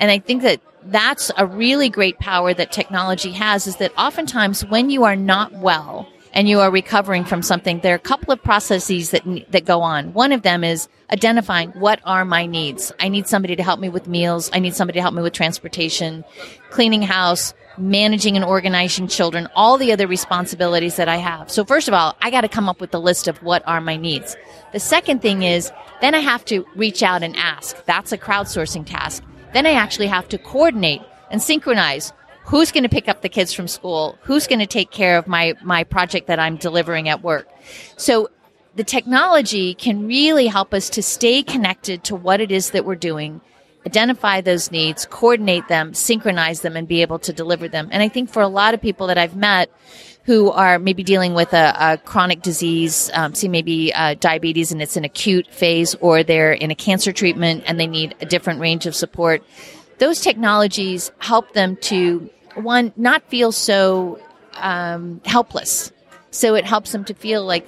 [0.00, 4.64] And I think that that's a really great power that technology has is that oftentimes
[4.66, 8.32] when you are not well, and you are recovering from something, there are a couple
[8.32, 10.12] of processes that, that go on.
[10.12, 12.92] One of them is identifying what are my needs.
[13.00, 14.50] I need somebody to help me with meals.
[14.52, 16.24] I need somebody to help me with transportation,
[16.70, 21.50] cleaning house, managing and organizing children, all the other responsibilities that I have.
[21.50, 23.80] So first of all, I got to come up with the list of what are
[23.80, 24.36] my needs.
[24.72, 27.84] The second thing is then I have to reach out and ask.
[27.86, 29.22] That's a crowdsourcing task.
[29.52, 32.12] Then I actually have to coordinate and synchronize
[32.50, 35.26] who's going to pick up the kids from school who's going to take care of
[35.26, 37.48] my my project that i'm delivering at work
[37.96, 38.28] so
[38.74, 42.96] the technology can really help us to stay connected to what it is that we're
[42.96, 43.40] doing
[43.86, 48.08] identify those needs coordinate them synchronize them and be able to deliver them and i
[48.08, 49.70] think for a lot of people that i've met
[50.24, 54.82] who are maybe dealing with a, a chronic disease, um, see maybe uh, diabetes and
[54.82, 58.60] it's an acute phase, or they're in a cancer treatment and they need a different
[58.60, 59.42] range of support.
[59.98, 64.20] Those technologies help them to one, not feel so
[64.54, 65.92] um, helpless.
[66.30, 67.66] So it helps them to feel like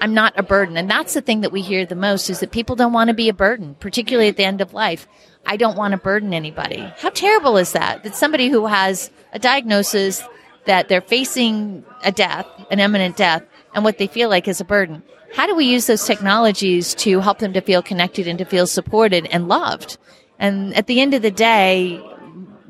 [0.00, 0.76] I'm not a burden.
[0.76, 3.14] And that's the thing that we hear the most is that people don't want to
[3.14, 5.06] be a burden, particularly at the end of life.
[5.46, 6.80] I don't want to burden anybody.
[6.98, 8.02] How terrible is that?
[8.02, 10.22] That somebody who has a diagnosis
[10.66, 13.42] that they're facing a death, an imminent death,
[13.74, 15.02] and what they feel like is a burden.
[15.34, 18.66] How do we use those technologies to help them to feel connected and to feel
[18.66, 19.98] supported and loved?
[20.38, 22.02] And at the end of the day,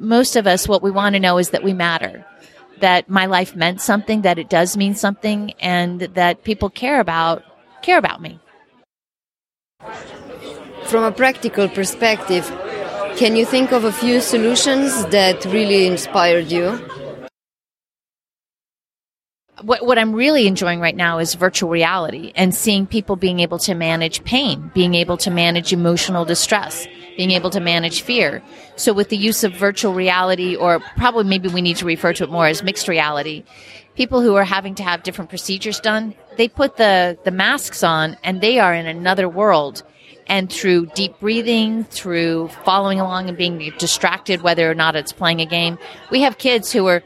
[0.03, 2.27] most of us, what we want to know is that we matter,
[2.81, 7.45] that my life meant something, that it does mean something, and that people care about
[7.83, 8.39] care about me.
[10.87, 12.47] From a practical perspective,
[13.17, 16.79] can you think of a few solutions that really inspired you?
[19.63, 23.59] What, what I'm really enjoying right now is virtual reality and seeing people being able
[23.61, 28.43] to manage pain, being able to manage emotional distress, being able to manage fear.
[28.75, 32.25] So with the use of virtual reality, or probably maybe we need to refer to
[32.25, 33.45] it more as mixed reality,
[33.95, 38.17] people who are having to have different procedures done, they put the, the masks on
[38.25, 39.85] and they are in another world.
[40.27, 45.41] And through deep breathing, through following along and being distracted, whether or not it's playing
[45.41, 45.79] a game,
[46.11, 47.03] we have kids who are,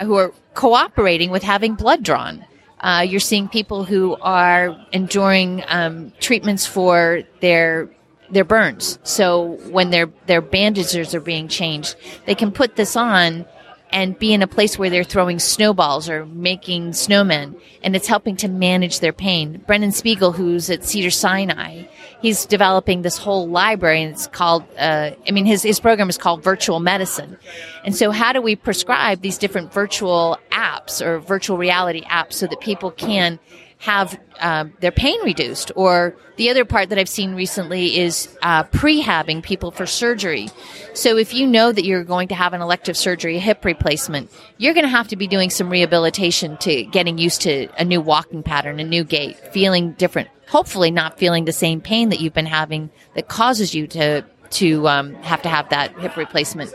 [0.00, 2.44] who are cooperating with having blood drawn.
[2.80, 7.88] Uh, you're seeing people who are enduring um, treatments for their
[8.30, 8.98] their burns.
[9.04, 11.94] So when their their bandages are being changed,
[12.26, 13.46] they can put this on
[13.90, 18.36] and be in a place where they're throwing snowballs or making snowmen, and it's helping
[18.36, 19.62] to manage their pain.
[19.66, 21.84] Brennan Spiegel, who's at Cedars-Sinai,
[22.20, 24.64] he's developing this whole library, and it's called.
[24.78, 27.38] Uh, I mean, his his program is called Virtual Medicine,
[27.84, 32.46] and so how do we prescribe these different virtual apps or virtual reality apps so
[32.46, 33.38] that people can
[33.78, 35.70] have um, their pain reduced.
[35.76, 40.48] Or the other part that I've seen recently is uh, prehabbing people for surgery.
[40.94, 44.30] So if you know that you're going to have an elective surgery, a hip replacement,
[44.56, 48.00] you're going to have to be doing some rehabilitation to getting used to a new
[48.00, 50.28] walking pattern, a new gait, feeling different.
[50.48, 54.88] Hopefully, not feeling the same pain that you've been having that causes you to to
[54.88, 56.72] um, have to have that hip replacement.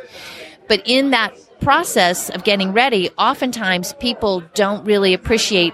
[0.67, 5.73] But in that process of getting ready, oftentimes people don't really appreciate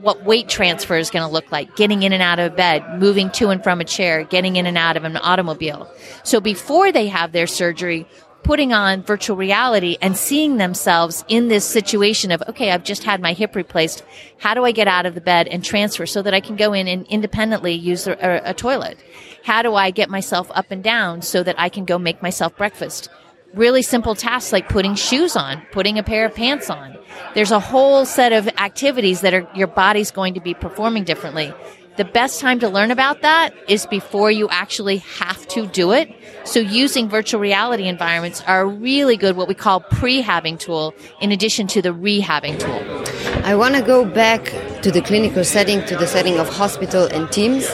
[0.00, 1.76] what weight transfer is going to look like.
[1.76, 4.76] Getting in and out of bed, moving to and from a chair, getting in and
[4.76, 5.90] out of an automobile.
[6.24, 8.06] So before they have their surgery,
[8.42, 13.20] putting on virtual reality and seeing themselves in this situation of, okay, I've just had
[13.20, 14.02] my hip replaced.
[14.38, 16.72] How do I get out of the bed and transfer so that I can go
[16.72, 18.98] in and independently use a, a, a toilet?
[19.44, 22.56] How do I get myself up and down so that I can go make myself
[22.56, 23.08] breakfast?
[23.54, 26.96] Really simple tasks like putting shoes on, putting a pair of pants on.
[27.34, 31.52] There's a whole set of activities that are your body's going to be performing differently.
[31.96, 36.08] The best time to learn about that is before you actually have to do it.
[36.44, 41.32] So using virtual reality environments are a really good what we call prehabbing tool in
[41.32, 43.44] addition to the rehabbing tool.
[43.44, 44.44] I want to go back
[44.82, 47.68] to the clinical setting, to the setting of hospital and teams.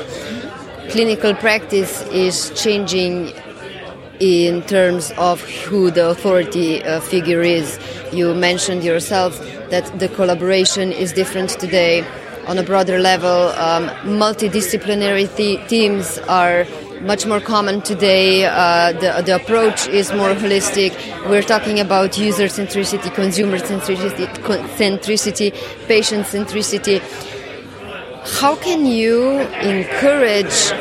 [0.88, 3.34] Clinical practice is changing
[4.20, 7.79] in terms of who the authority uh, figure is.
[8.12, 9.38] You mentioned yourself
[9.70, 12.05] that the collaboration is different today.
[12.46, 16.66] On a broader level, um, multidisciplinary th- teams are
[17.00, 18.44] much more common today.
[18.46, 20.92] Uh, the, the approach is more holistic.
[21.29, 24.27] We're talking about user centricity, consumer centricity,
[24.77, 25.53] centricity
[25.87, 27.00] patient centricity.
[28.40, 30.72] How can you encourage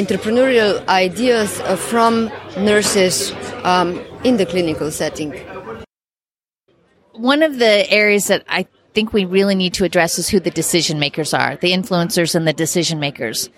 [0.00, 3.32] entrepreneurial ideas uh, from nurses
[3.64, 5.32] um, in the clinical setting?
[7.12, 10.50] One of the areas that I think we really need to address is who the
[10.50, 13.50] decision makers are, the influencers and the decision makers.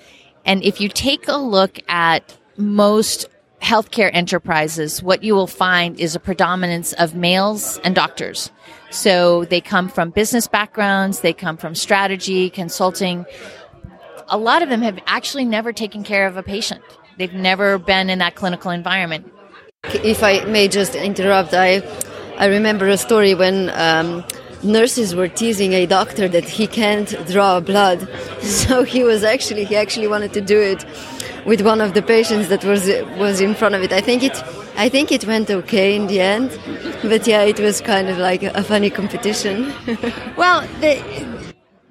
[0.45, 3.29] And if you take a look at most
[3.61, 8.51] healthcare enterprises, what you will find is a predominance of males and doctors.
[8.91, 13.25] So they come from business backgrounds, they come from strategy, consulting
[14.33, 16.83] a lot of them have actually never taken care of a patient.
[17.19, 19.31] They've never been in that clinical environment.
[19.85, 21.83] If I may just interrupt, I
[22.39, 24.25] I remember a story when um,
[24.63, 28.09] nurses were teasing a doctor that he can't draw blood,
[28.41, 30.85] so he was actually he actually wanted to do it
[31.45, 33.93] with one of the patients that was was in front of it.
[33.93, 34.37] I think it
[34.77, 36.59] I think it went okay in the end,
[37.03, 39.75] but yeah, it was kind of like a funny competition.
[40.37, 40.93] well, the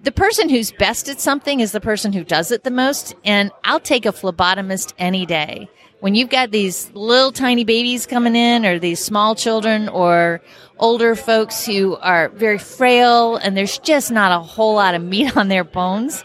[0.03, 3.15] the person who's best at something is the person who does it the most.
[3.23, 5.69] And I'll take a phlebotomist any day.
[5.99, 10.41] When you've got these little tiny babies coming in or these small children or
[10.79, 15.37] older folks who are very frail and there's just not a whole lot of meat
[15.37, 16.23] on their bones,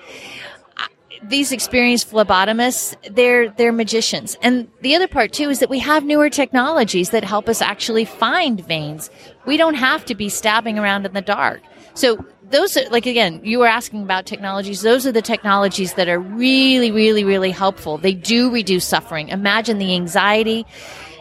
[1.23, 4.39] these experienced phlebotomists, they're, they're magicians.
[4.43, 8.05] And the other part too is that we have newer technologies that help us actually
[8.05, 9.11] find veins.
[9.45, 11.63] We don't have to be stabbing around in the dark.
[11.95, 14.83] So those are like again you were asking about technologies.
[14.83, 17.99] Those are the technologies that are really really really helpful.
[17.99, 19.29] They do reduce suffering.
[19.29, 20.67] Imagine the anxiety.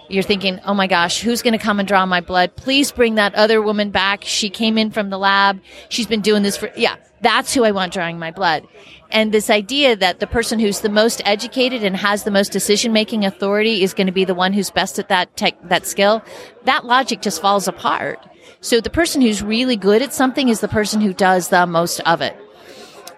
[0.09, 2.55] You're thinking oh my gosh who's going to come and draw my blood?
[2.55, 4.23] Please bring that other woman back.
[4.23, 5.59] She came in from the lab.
[5.89, 8.67] She's been doing this for yeah that's who i want drawing my blood
[9.15, 12.91] and this idea that the person who's the most educated and has the most decision
[12.91, 16.21] making authority is going to be the one who's best at that tech, that skill
[16.65, 18.19] that logic just falls apart
[18.59, 21.99] so the person who's really good at something is the person who does the most
[22.01, 22.35] of it.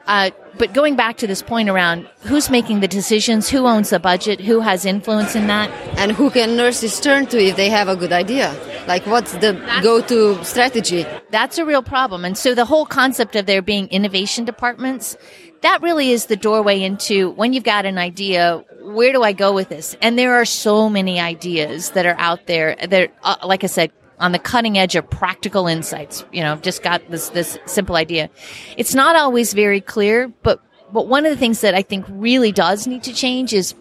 [0.05, 3.99] Uh, but going back to this point around who's making the decisions, who owns the
[3.99, 7.87] budget, who has influence in that, and who can nurses turn to if they have
[7.87, 8.55] a good idea?
[8.87, 11.05] Like, what's the go-to strategy?
[11.29, 12.23] That's a real problem.
[12.23, 15.17] And so the whole concept of there being innovation departments,
[15.61, 19.53] that really is the doorway into when you've got an idea, where do I go
[19.53, 19.95] with this?
[20.01, 23.91] And there are so many ideas that are out there that, uh, like I said,
[24.19, 26.25] on the cutting edge of practical insights.
[26.31, 28.29] You know, just got this, this simple idea.
[28.77, 32.51] It's not always very clear, but, but one of the things that I think really
[32.51, 33.75] does need to change is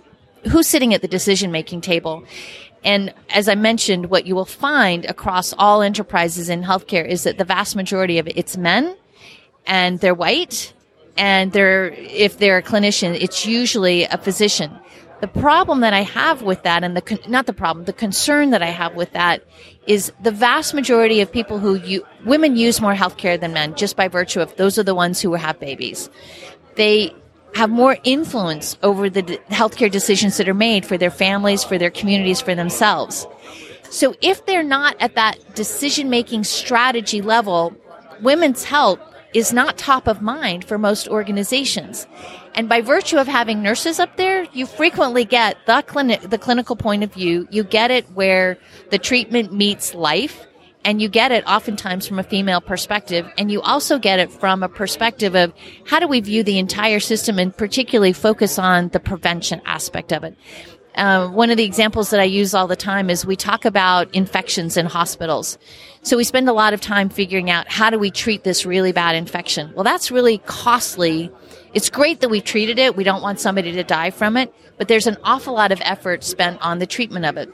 [0.50, 2.24] who's sitting at the decision making table.
[2.84, 7.38] And as I mentioned, what you will find across all enterprises in healthcare is that
[7.38, 8.96] the vast majority of it, it's men
[9.66, 10.72] and they're white
[11.16, 14.70] and they're, if they're a clinician, it's usually a physician.
[15.20, 18.62] The problem that I have with that and the, not the problem, the concern that
[18.62, 19.42] I have with that
[19.86, 23.96] is the vast majority of people who you, women use more healthcare than men just
[23.96, 26.10] by virtue of those are the ones who have babies.
[26.74, 27.14] They
[27.54, 31.90] have more influence over the healthcare decisions that are made for their families, for their
[31.90, 33.26] communities, for themselves.
[33.88, 37.74] So if they're not at that decision making strategy level,
[38.20, 39.00] women's health
[39.36, 42.06] is not top of mind for most organizations.
[42.54, 45.84] And by virtue of having nurses up there, you frequently get the
[46.26, 47.46] the clinical point of view.
[47.50, 48.56] You get it where
[48.90, 50.46] the treatment meets life
[50.86, 54.62] and you get it oftentimes from a female perspective and you also get it from
[54.62, 55.52] a perspective of
[55.84, 60.24] how do we view the entire system and particularly focus on the prevention aspect of
[60.24, 60.34] it
[60.96, 64.12] uh, one of the examples that I use all the time is we talk about
[64.14, 65.58] infections in hospitals.
[66.02, 68.92] So we spend a lot of time figuring out how do we treat this really
[68.92, 69.72] bad infection.
[69.74, 71.30] Well, that's really costly.
[71.74, 72.96] It's great that we've treated it.
[72.96, 76.24] We don't want somebody to die from it, but there's an awful lot of effort
[76.24, 77.50] spent on the treatment of it.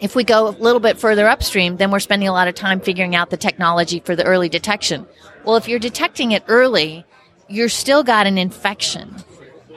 [0.00, 2.80] If we go a little bit further upstream, then we're spending a lot of time
[2.80, 5.06] figuring out the technology for the early detection.
[5.44, 7.04] Well, if you're detecting it early,
[7.48, 9.14] you're still got an infection.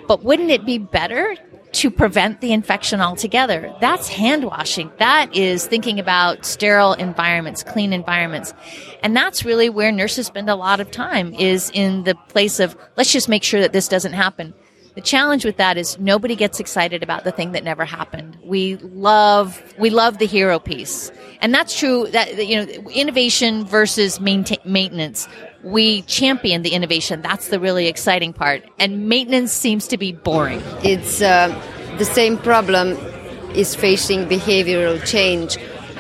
[0.08, 1.36] But wouldn't it be better
[1.78, 3.74] to prevent the infection altogether.
[3.80, 4.92] That's hand washing.
[4.98, 8.54] That is thinking about sterile environments, clean environments.
[9.04, 12.76] And that's really where nurses spend a lot of time is in the place of,
[12.96, 14.54] let's just make sure that this doesn't happen.
[14.96, 18.36] The challenge with that is nobody gets excited about the thing that never happened.
[18.44, 21.12] We love, we love the hero piece.
[21.40, 25.28] And that's true that, you know, innovation versus maintain, maintenance.
[25.72, 27.22] We champion the innovation.
[27.22, 28.64] That's the really exciting part.
[28.80, 30.62] And maintenance seems to be boring.
[30.84, 31.50] It's uh,
[31.98, 32.98] the same problem
[33.54, 35.58] is facing behavioral change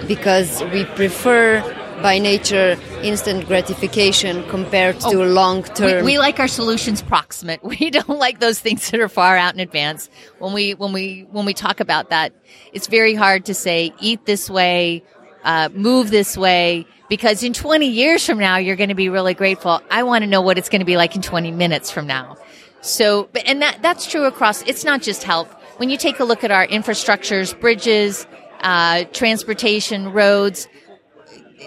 [0.07, 1.61] because we prefer
[2.01, 6.05] by nature instant gratification compared to oh, long term.
[6.05, 7.63] We, we, like our solutions proximate.
[7.67, 10.09] We don't like those things that are far out in advance.
[10.39, 12.33] When we when we when we talk about that,
[12.73, 15.03] it's very hard to say eat this way,
[15.43, 16.85] uh, move this way.
[17.09, 19.81] Because in 20 years from now, you're going to be really grateful.
[19.89, 22.37] I want to know what it's going to be like in 20 minutes from now.
[22.81, 25.53] So, and that, that's true across, it's not just health.
[25.77, 28.27] When you take a look at our infrastructures, bridges,
[28.61, 30.67] uh, transportation, roads,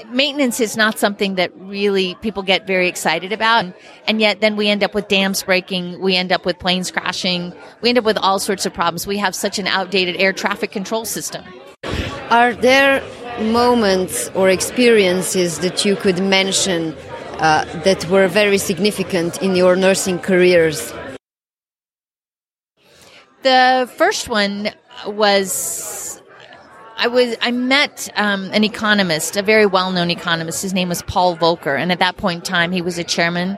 [0.09, 3.65] maintenance is not something that really people get very excited about.
[3.65, 3.75] And,
[4.07, 6.01] and, yet then we end up with dams breaking.
[6.01, 7.53] We end up with planes crashing.
[7.81, 9.07] We end up with all sorts of problems.
[9.07, 11.45] We have such an outdated air traffic control system.
[12.31, 13.03] Are there
[13.41, 16.95] moments or experiences that you could mention
[17.39, 20.93] uh, that were very significant in your nursing careers?
[23.43, 24.71] The first one
[25.07, 26.23] was
[26.99, 30.61] I was I met um, an economist, a very well-known economist.
[30.61, 33.57] His name was Paul Volcker, and at that point in time, he was a chairman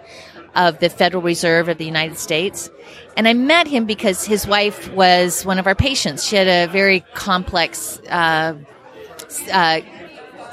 [0.55, 2.71] of the Federal Reserve of the United States.
[3.17, 6.25] And I met him because his wife was one of our patients.
[6.25, 8.55] She had a very complex uh,
[9.49, 9.81] uh,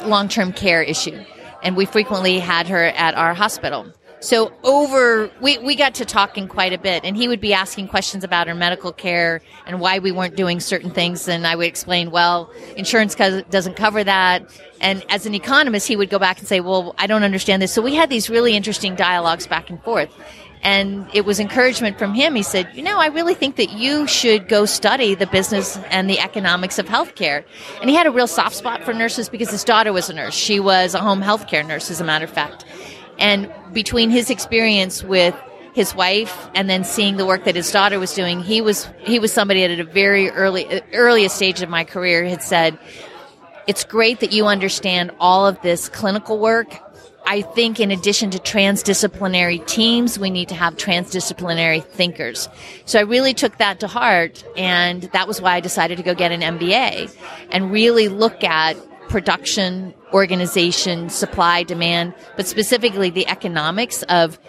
[0.04, 1.24] long term care issue.
[1.62, 3.92] And we frequently had her at our hospital.
[4.22, 7.88] So over, we, we got to talking quite a bit and he would be asking
[7.88, 11.30] questions about her medical care and why we weren't doing certain things.
[11.30, 14.44] And I would explain, well, insurance doesn't cover that.
[14.82, 17.72] And as an economist, he would go back and say, well, I don't understand this.
[17.72, 20.10] So we had these really interesting dialogues back and forth.
[20.62, 22.36] And it was encouragement from him.
[22.36, 26.10] He said, You know, I really think that you should go study the business and
[26.10, 27.46] the economics of healthcare.
[27.80, 30.34] And he had a real soft spot for nurses because his daughter was a nurse.
[30.34, 32.66] She was a home healthcare nurse, as a matter of fact.
[33.18, 35.36] And between his experience with
[35.74, 39.20] his wife and then seeing the work that his daughter was doing, he was he
[39.20, 42.78] was somebody that at a very early earliest stage of my career had said,
[43.68, 46.82] "It's great that you understand all of this clinical work.
[47.30, 52.50] I think in addition to transdisciplinary teams, we need to have transdisciplinary thinkers.
[52.86, 56.16] So I really took that to heart, and that was why I decided to go
[56.16, 57.16] get an MBA
[57.52, 58.76] and really look at
[59.10, 64.40] production, organization, supply, demand, but specifically the economics of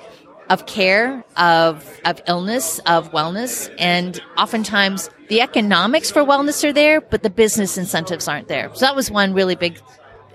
[0.48, 7.02] of care, of of illness, of wellness, and oftentimes the economics for wellness are there,
[7.02, 8.70] but the business incentives aren't there.
[8.74, 9.78] So that was one really big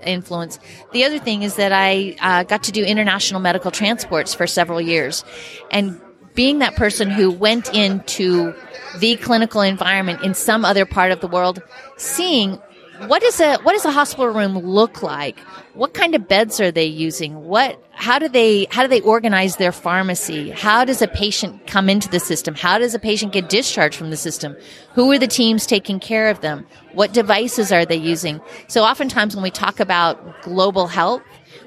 [0.04, 0.58] influence.
[0.92, 4.80] The other thing is that I uh, got to do international medical transports for several
[4.80, 5.24] years,
[5.70, 6.00] and
[6.34, 8.54] being that person who went into
[8.98, 11.62] the clinical environment in some other part of the world,
[11.96, 12.60] seeing
[13.06, 15.38] what is a what does a hospital room look like?
[15.74, 17.44] What kind of beds are they using?
[17.44, 20.50] What how do they how do they organize their pharmacy?
[20.50, 22.54] How does a patient come into the system?
[22.54, 24.56] How does a patient get discharged from the system?
[24.94, 26.66] Who are the teams taking care of them?
[26.92, 28.40] What devices are they using?
[28.68, 31.22] So oftentimes when we talk about global health,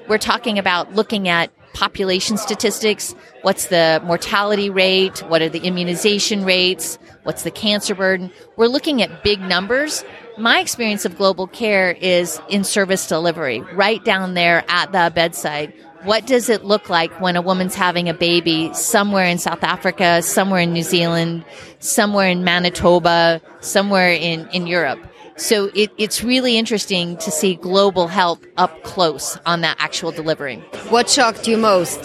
[0.08, 3.14] we're talking about looking at population statistics.
[3.42, 5.20] What's the mortality rate?
[5.28, 6.98] What are the immunization rates?
[7.22, 8.30] What's the cancer burden?
[8.56, 10.04] We're looking at big numbers
[10.40, 15.72] my experience of global care is in service delivery, right down there at the bedside.
[16.02, 20.22] What does it look like when a woman's having a baby somewhere in South Africa,
[20.22, 21.44] somewhere in New Zealand,
[21.78, 24.98] somewhere in Manitoba, somewhere in, in Europe?
[25.36, 30.56] So it, it's really interesting to see global help up close on that actual delivery.
[30.88, 32.04] What shocked you most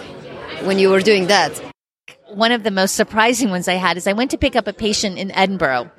[0.64, 1.52] when you were doing that?
[2.34, 4.74] One of the most surprising ones I had is I went to pick up a
[4.74, 5.90] patient in Edinburgh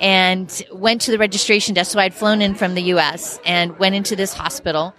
[0.00, 1.92] and went to the registration desk.
[1.92, 4.94] So I'd flown in from the US and went into this hospital.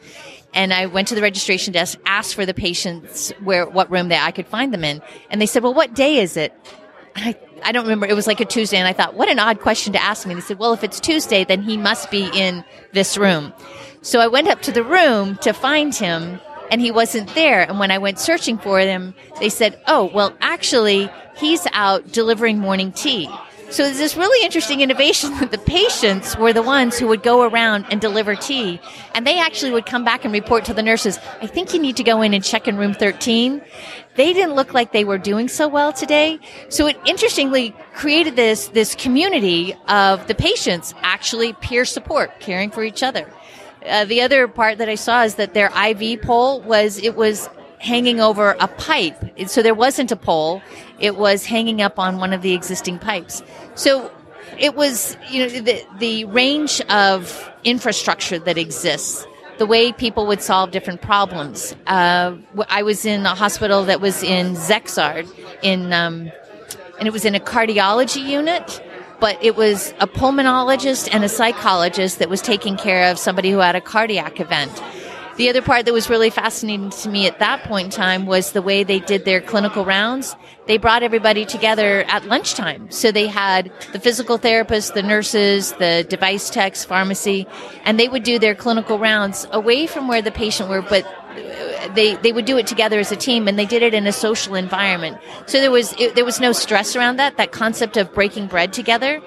[0.53, 4.25] And I went to the registration desk, asked for the patients where, what room that
[4.25, 5.01] I could find them in.
[5.29, 6.53] And they said, well, what day is it?
[7.15, 8.05] I, I don't remember.
[8.05, 8.77] It was like a Tuesday.
[8.77, 10.33] And I thought, what an odd question to ask me.
[10.33, 13.53] And They said, well, if it's Tuesday, then he must be in this room.
[14.01, 16.39] So I went up to the room to find him
[16.71, 17.61] and he wasn't there.
[17.61, 22.59] And when I went searching for him, they said, oh, well, actually, he's out delivering
[22.59, 23.29] morning tea.
[23.75, 27.41] So there's this really interesting innovation that the patients were the ones who would go
[27.41, 28.79] around and deliver tea.
[29.13, 31.97] And they actually would come back and report to the nurses, I think you need
[31.97, 33.61] to go in and check in room 13.
[34.15, 36.39] They didn't look like they were doing so well today.
[36.69, 42.81] So it interestingly created this, this community of the patients actually peer support, caring for
[42.81, 43.29] each other.
[43.85, 47.49] Uh, the other part that I saw is that their IV pole was, it was
[47.79, 49.17] hanging over a pipe.
[49.47, 50.61] So there wasn't a pole.
[50.99, 53.43] It was hanging up on one of the existing pipes.
[53.75, 54.11] So
[54.57, 59.25] it was, you know, the, the range of infrastructure that exists,
[59.57, 61.75] the way people would solve different problems.
[61.87, 62.35] Uh,
[62.69, 65.27] I was in a hospital that was in Szekszárd,
[65.61, 66.31] in, um,
[66.99, 68.81] and it was in a cardiology unit
[69.19, 73.59] but it was a pulmonologist and a psychologist that was taking care of somebody who
[73.59, 74.71] had a cardiac event.
[75.37, 78.53] The other part that was really fascinating to me at that point in time was
[78.53, 80.33] the way they did their clinical rounds.
[80.65, 82.89] They brought everybody together at lunchtime.
[82.89, 87.47] So they had the physical therapists, the nurses, the device techs, pharmacy,
[87.83, 91.05] and they would do their clinical rounds away from where the patient were, but
[91.95, 94.11] they they would do it together as a team and they did it in a
[94.11, 98.11] social environment so there was it, there was no stress around that that concept of
[98.13, 99.21] breaking bread together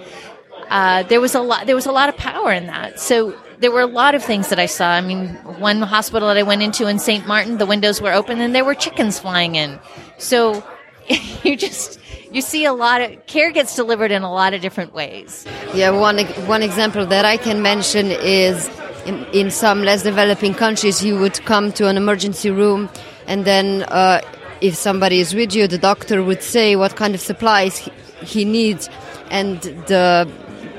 [0.70, 3.70] uh, there was a lot there was a lot of power in that so there
[3.70, 4.88] were a lot of things that I saw.
[4.90, 5.28] I mean,
[5.58, 7.26] one hospital that I went into in St.
[7.26, 9.78] Martin, the windows were open and there were chickens flying in.
[10.18, 10.64] So
[11.42, 11.98] you just
[12.30, 15.46] you see a lot of care gets delivered in a lot of different ways.
[15.74, 18.68] Yeah, one one example that I can mention is
[19.06, 22.90] in, in some less developing countries, you would come to an emergency room,
[23.26, 24.20] and then uh,
[24.60, 27.92] if somebody is with you, the doctor would say what kind of supplies he,
[28.22, 28.90] he needs,
[29.30, 30.30] and the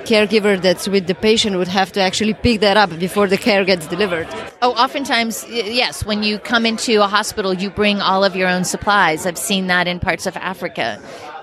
[0.10, 3.64] caregiver that's with the patient would have to actually pick that up before the care
[3.64, 4.28] gets delivered.
[4.62, 6.04] Oh, oftentimes, yes.
[6.04, 9.26] When you come into a hospital, you bring all of your own supplies.
[9.26, 11.00] I've seen that in parts of Africa.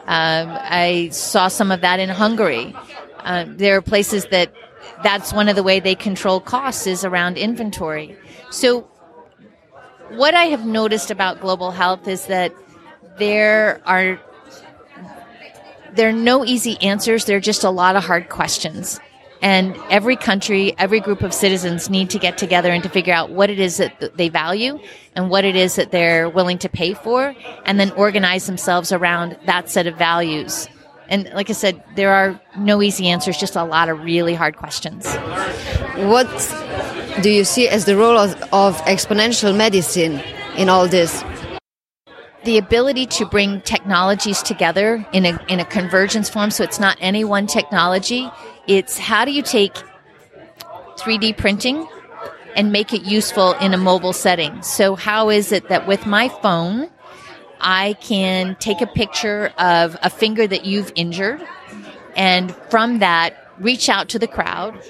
[0.06, 2.74] Um, I saw some of that in Hungary.
[3.20, 4.52] Uh, there are places that
[5.02, 8.16] that's one of the way they control costs is around inventory.
[8.50, 8.82] So,
[10.10, 12.52] what I have noticed about global health is that
[13.18, 14.20] there are
[15.96, 17.24] there are no easy answers.
[17.24, 19.00] There are just a lot of hard questions.
[19.42, 23.30] And every country, every group of citizens need to get together and to figure out
[23.30, 24.78] what it is that they value
[25.14, 27.34] and what it is that they're willing to pay for,
[27.64, 30.68] and then organize themselves around that set of values.
[31.08, 34.56] And like I said, there are no easy answers, just a lot of really hard
[34.56, 35.06] questions.
[35.96, 36.28] What
[37.22, 40.20] do you see as the role of, of exponential medicine
[40.56, 41.22] in all this?
[42.46, 46.50] The ability to bring technologies together in a, in a convergence form.
[46.50, 48.30] So it's not any one technology.
[48.68, 49.74] It's how do you take
[50.96, 51.86] 3D printing
[52.54, 54.62] and make it useful in a mobile setting?
[54.62, 56.88] So how is it that with my phone,
[57.60, 61.44] I can take a picture of a finger that you've injured
[62.14, 64.80] and from that reach out to the crowd,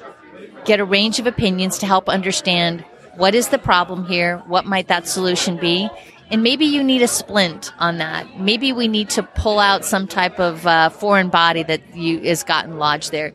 [0.66, 2.84] get a range of opinions to help understand
[3.16, 4.42] what is the problem here?
[4.46, 5.88] What might that solution be?
[6.30, 8.40] And maybe you need a splint on that.
[8.40, 12.42] Maybe we need to pull out some type of uh, foreign body that you is
[12.42, 13.32] gotten lodged there.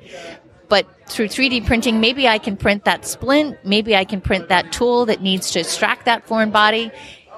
[0.68, 3.58] But through 3D printing, maybe I can print that splint.
[3.64, 6.92] Maybe I can print that tool that needs to extract that foreign body.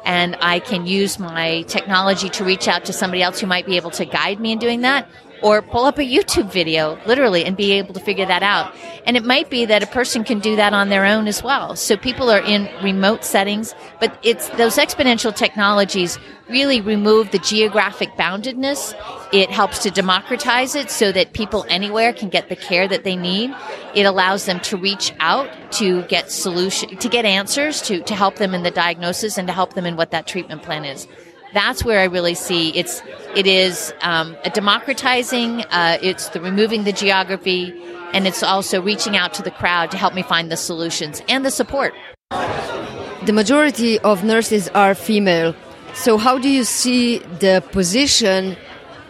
[0.05, 3.77] And I can use my technology to reach out to somebody else who might be
[3.77, 5.07] able to guide me in doing that
[5.43, 8.73] or pull up a YouTube video, literally, and be able to figure that out.
[9.05, 11.75] And it might be that a person can do that on their own as well.
[11.75, 16.17] So people are in remote settings, but it's those exponential technologies
[16.49, 18.95] really remove the geographic boundedness.
[19.33, 23.17] It helps to democratize it so that people anywhere can get the care that they
[23.17, 23.53] need.
[23.93, 28.35] It allows them to reach out to get solution, to get answers, to, to help
[28.35, 31.05] them in the diagnosis and to help them in what that treatment plan is
[31.53, 33.01] that's where I really see it's
[33.35, 35.61] it is um, a democratizing.
[35.71, 37.73] Uh, it's the removing the geography,
[38.13, 41.45] and it's also reaching out to the crowd to help me find the solutions and
[41.45, 41.93] the support.
[42.29, 45.55] The majority of nurses are female.
[45.93, 48.57] So how do you see the position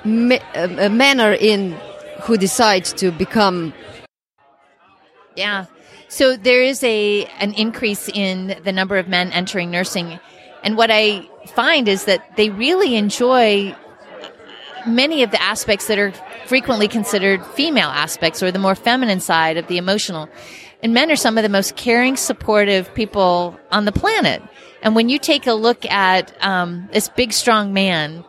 [0.06, 1.72] uh, uh, men are in
[2.24, 3.74] who decide to become?
[5.36, 5.66] Yeah.
[6.10, 10.20] So there is a an increase in the number of men entering nursing
[10.64, 13.76] and what I find is that they really enjoy
[14.88, 16.12] many of the aspects that are
[16.46, 20.30] frequently considered female aspects or the more feminine side of the emotional.
[20.82, 24.42] And men are some of the most caring, supportive people on the planet.
[24.82, 28.26] And when you take a look at um, this big, strong man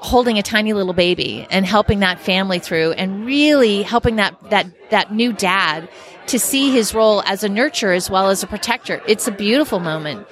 [0.00, 4.66] holding a tiny little baby and helping that family through, and really helping that that
[4.90, 5.88] that new dad
[6.30, 9.02] to see his role as a nurturer as well as a protector.
[9.06, 10.28] It's a beautiful moment.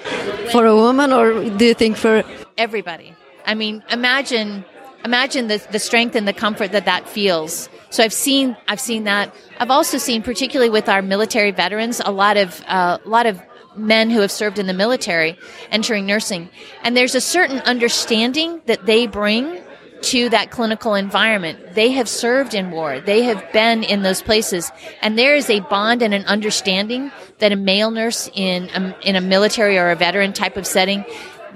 [0.53, 2.23] For a woman, or do you think for
[2.57, 3.15] everybody?
[3.45, 4.65] I mean, imagine
[5.05, 7.69] imagine the, the strength and the comfort that that feels.
[7.91, 9.35] So I've seen I've seen that.
[9.59, 13.43] I've also seen, particularly with our military veterans, a lot of uh, a lot of
[13.77, 15.37] men who have served in the military
[15.71, 16.49] entering nursing,
[16.83, 19.61] and there's a certain understanding that they bring
[20.03, 21.75] to that clinical environment.
[21.75, 23.01] They have served in war.
[23.01, 24.71] They have been in those places.
[25.03, 29.17] And there is a bond and an understanding that a male nurse in a, in
[29.17, 31.05] a military or a veteran type of setting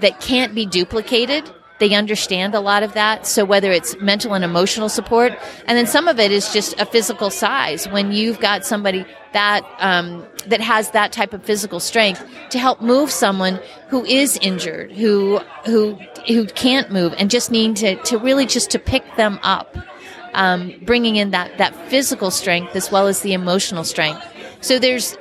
[0.01, 1.51] that can't be duplicated.
[1.83, 3.27] They understand a lot of that.
[3.27, 5.33] So whether it's mental and emotional support,
[5.67, 7.89] and then some of it is just a physical size.
[7.89, 12.81] When you've got somebody that um, that has that type of physical strength to help
[12.81, 13.59] move someone
[13.89, 18.71] who is injured, who who who can't move, and just need to to really just
[18.71, 19.77] to pick them up,
[20.35, 24.25] um, bringing in that that physical strength as well as the emotional strength.
[24.61, 25.19] So there's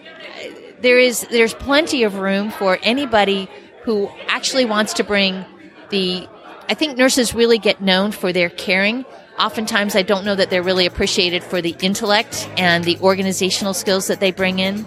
[0.82, 3.50] there is there's plenty of room for anybody
[3.82, 5.44] who actually wants to bring
[5.90, 6.28] the
[6.72, 9.04] I think nurses really get known for their caring
[9.38, 14.08] oftentimes I don't know that they're really appreciated for the intellect and the organizational skills
[14.08, 14.86] that they bring in.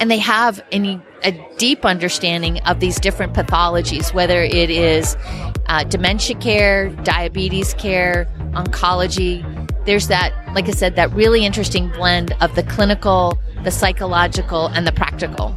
[0.00, 5.18] And they have any, a deep understanding of these different pathologies, whether it is
[5.66, 9.44] uh, dementia care, diabetes care, oncology.
[9.84, 14.86] There's that, like I said, that really interesting blend of the clinical, the psychological, and
[14.86, 15.54] the practical.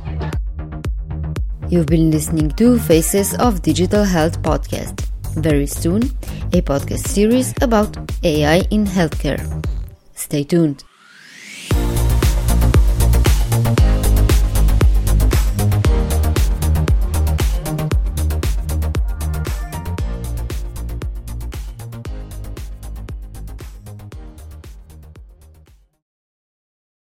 [1.69, 5.03] You've been listening to Faces of Digital Health podcast
[5.35, 6.01] very soon
[6.53, 9.41] a podcast series about AI in healthcare.
[10.15, 10.86] Stay tuned.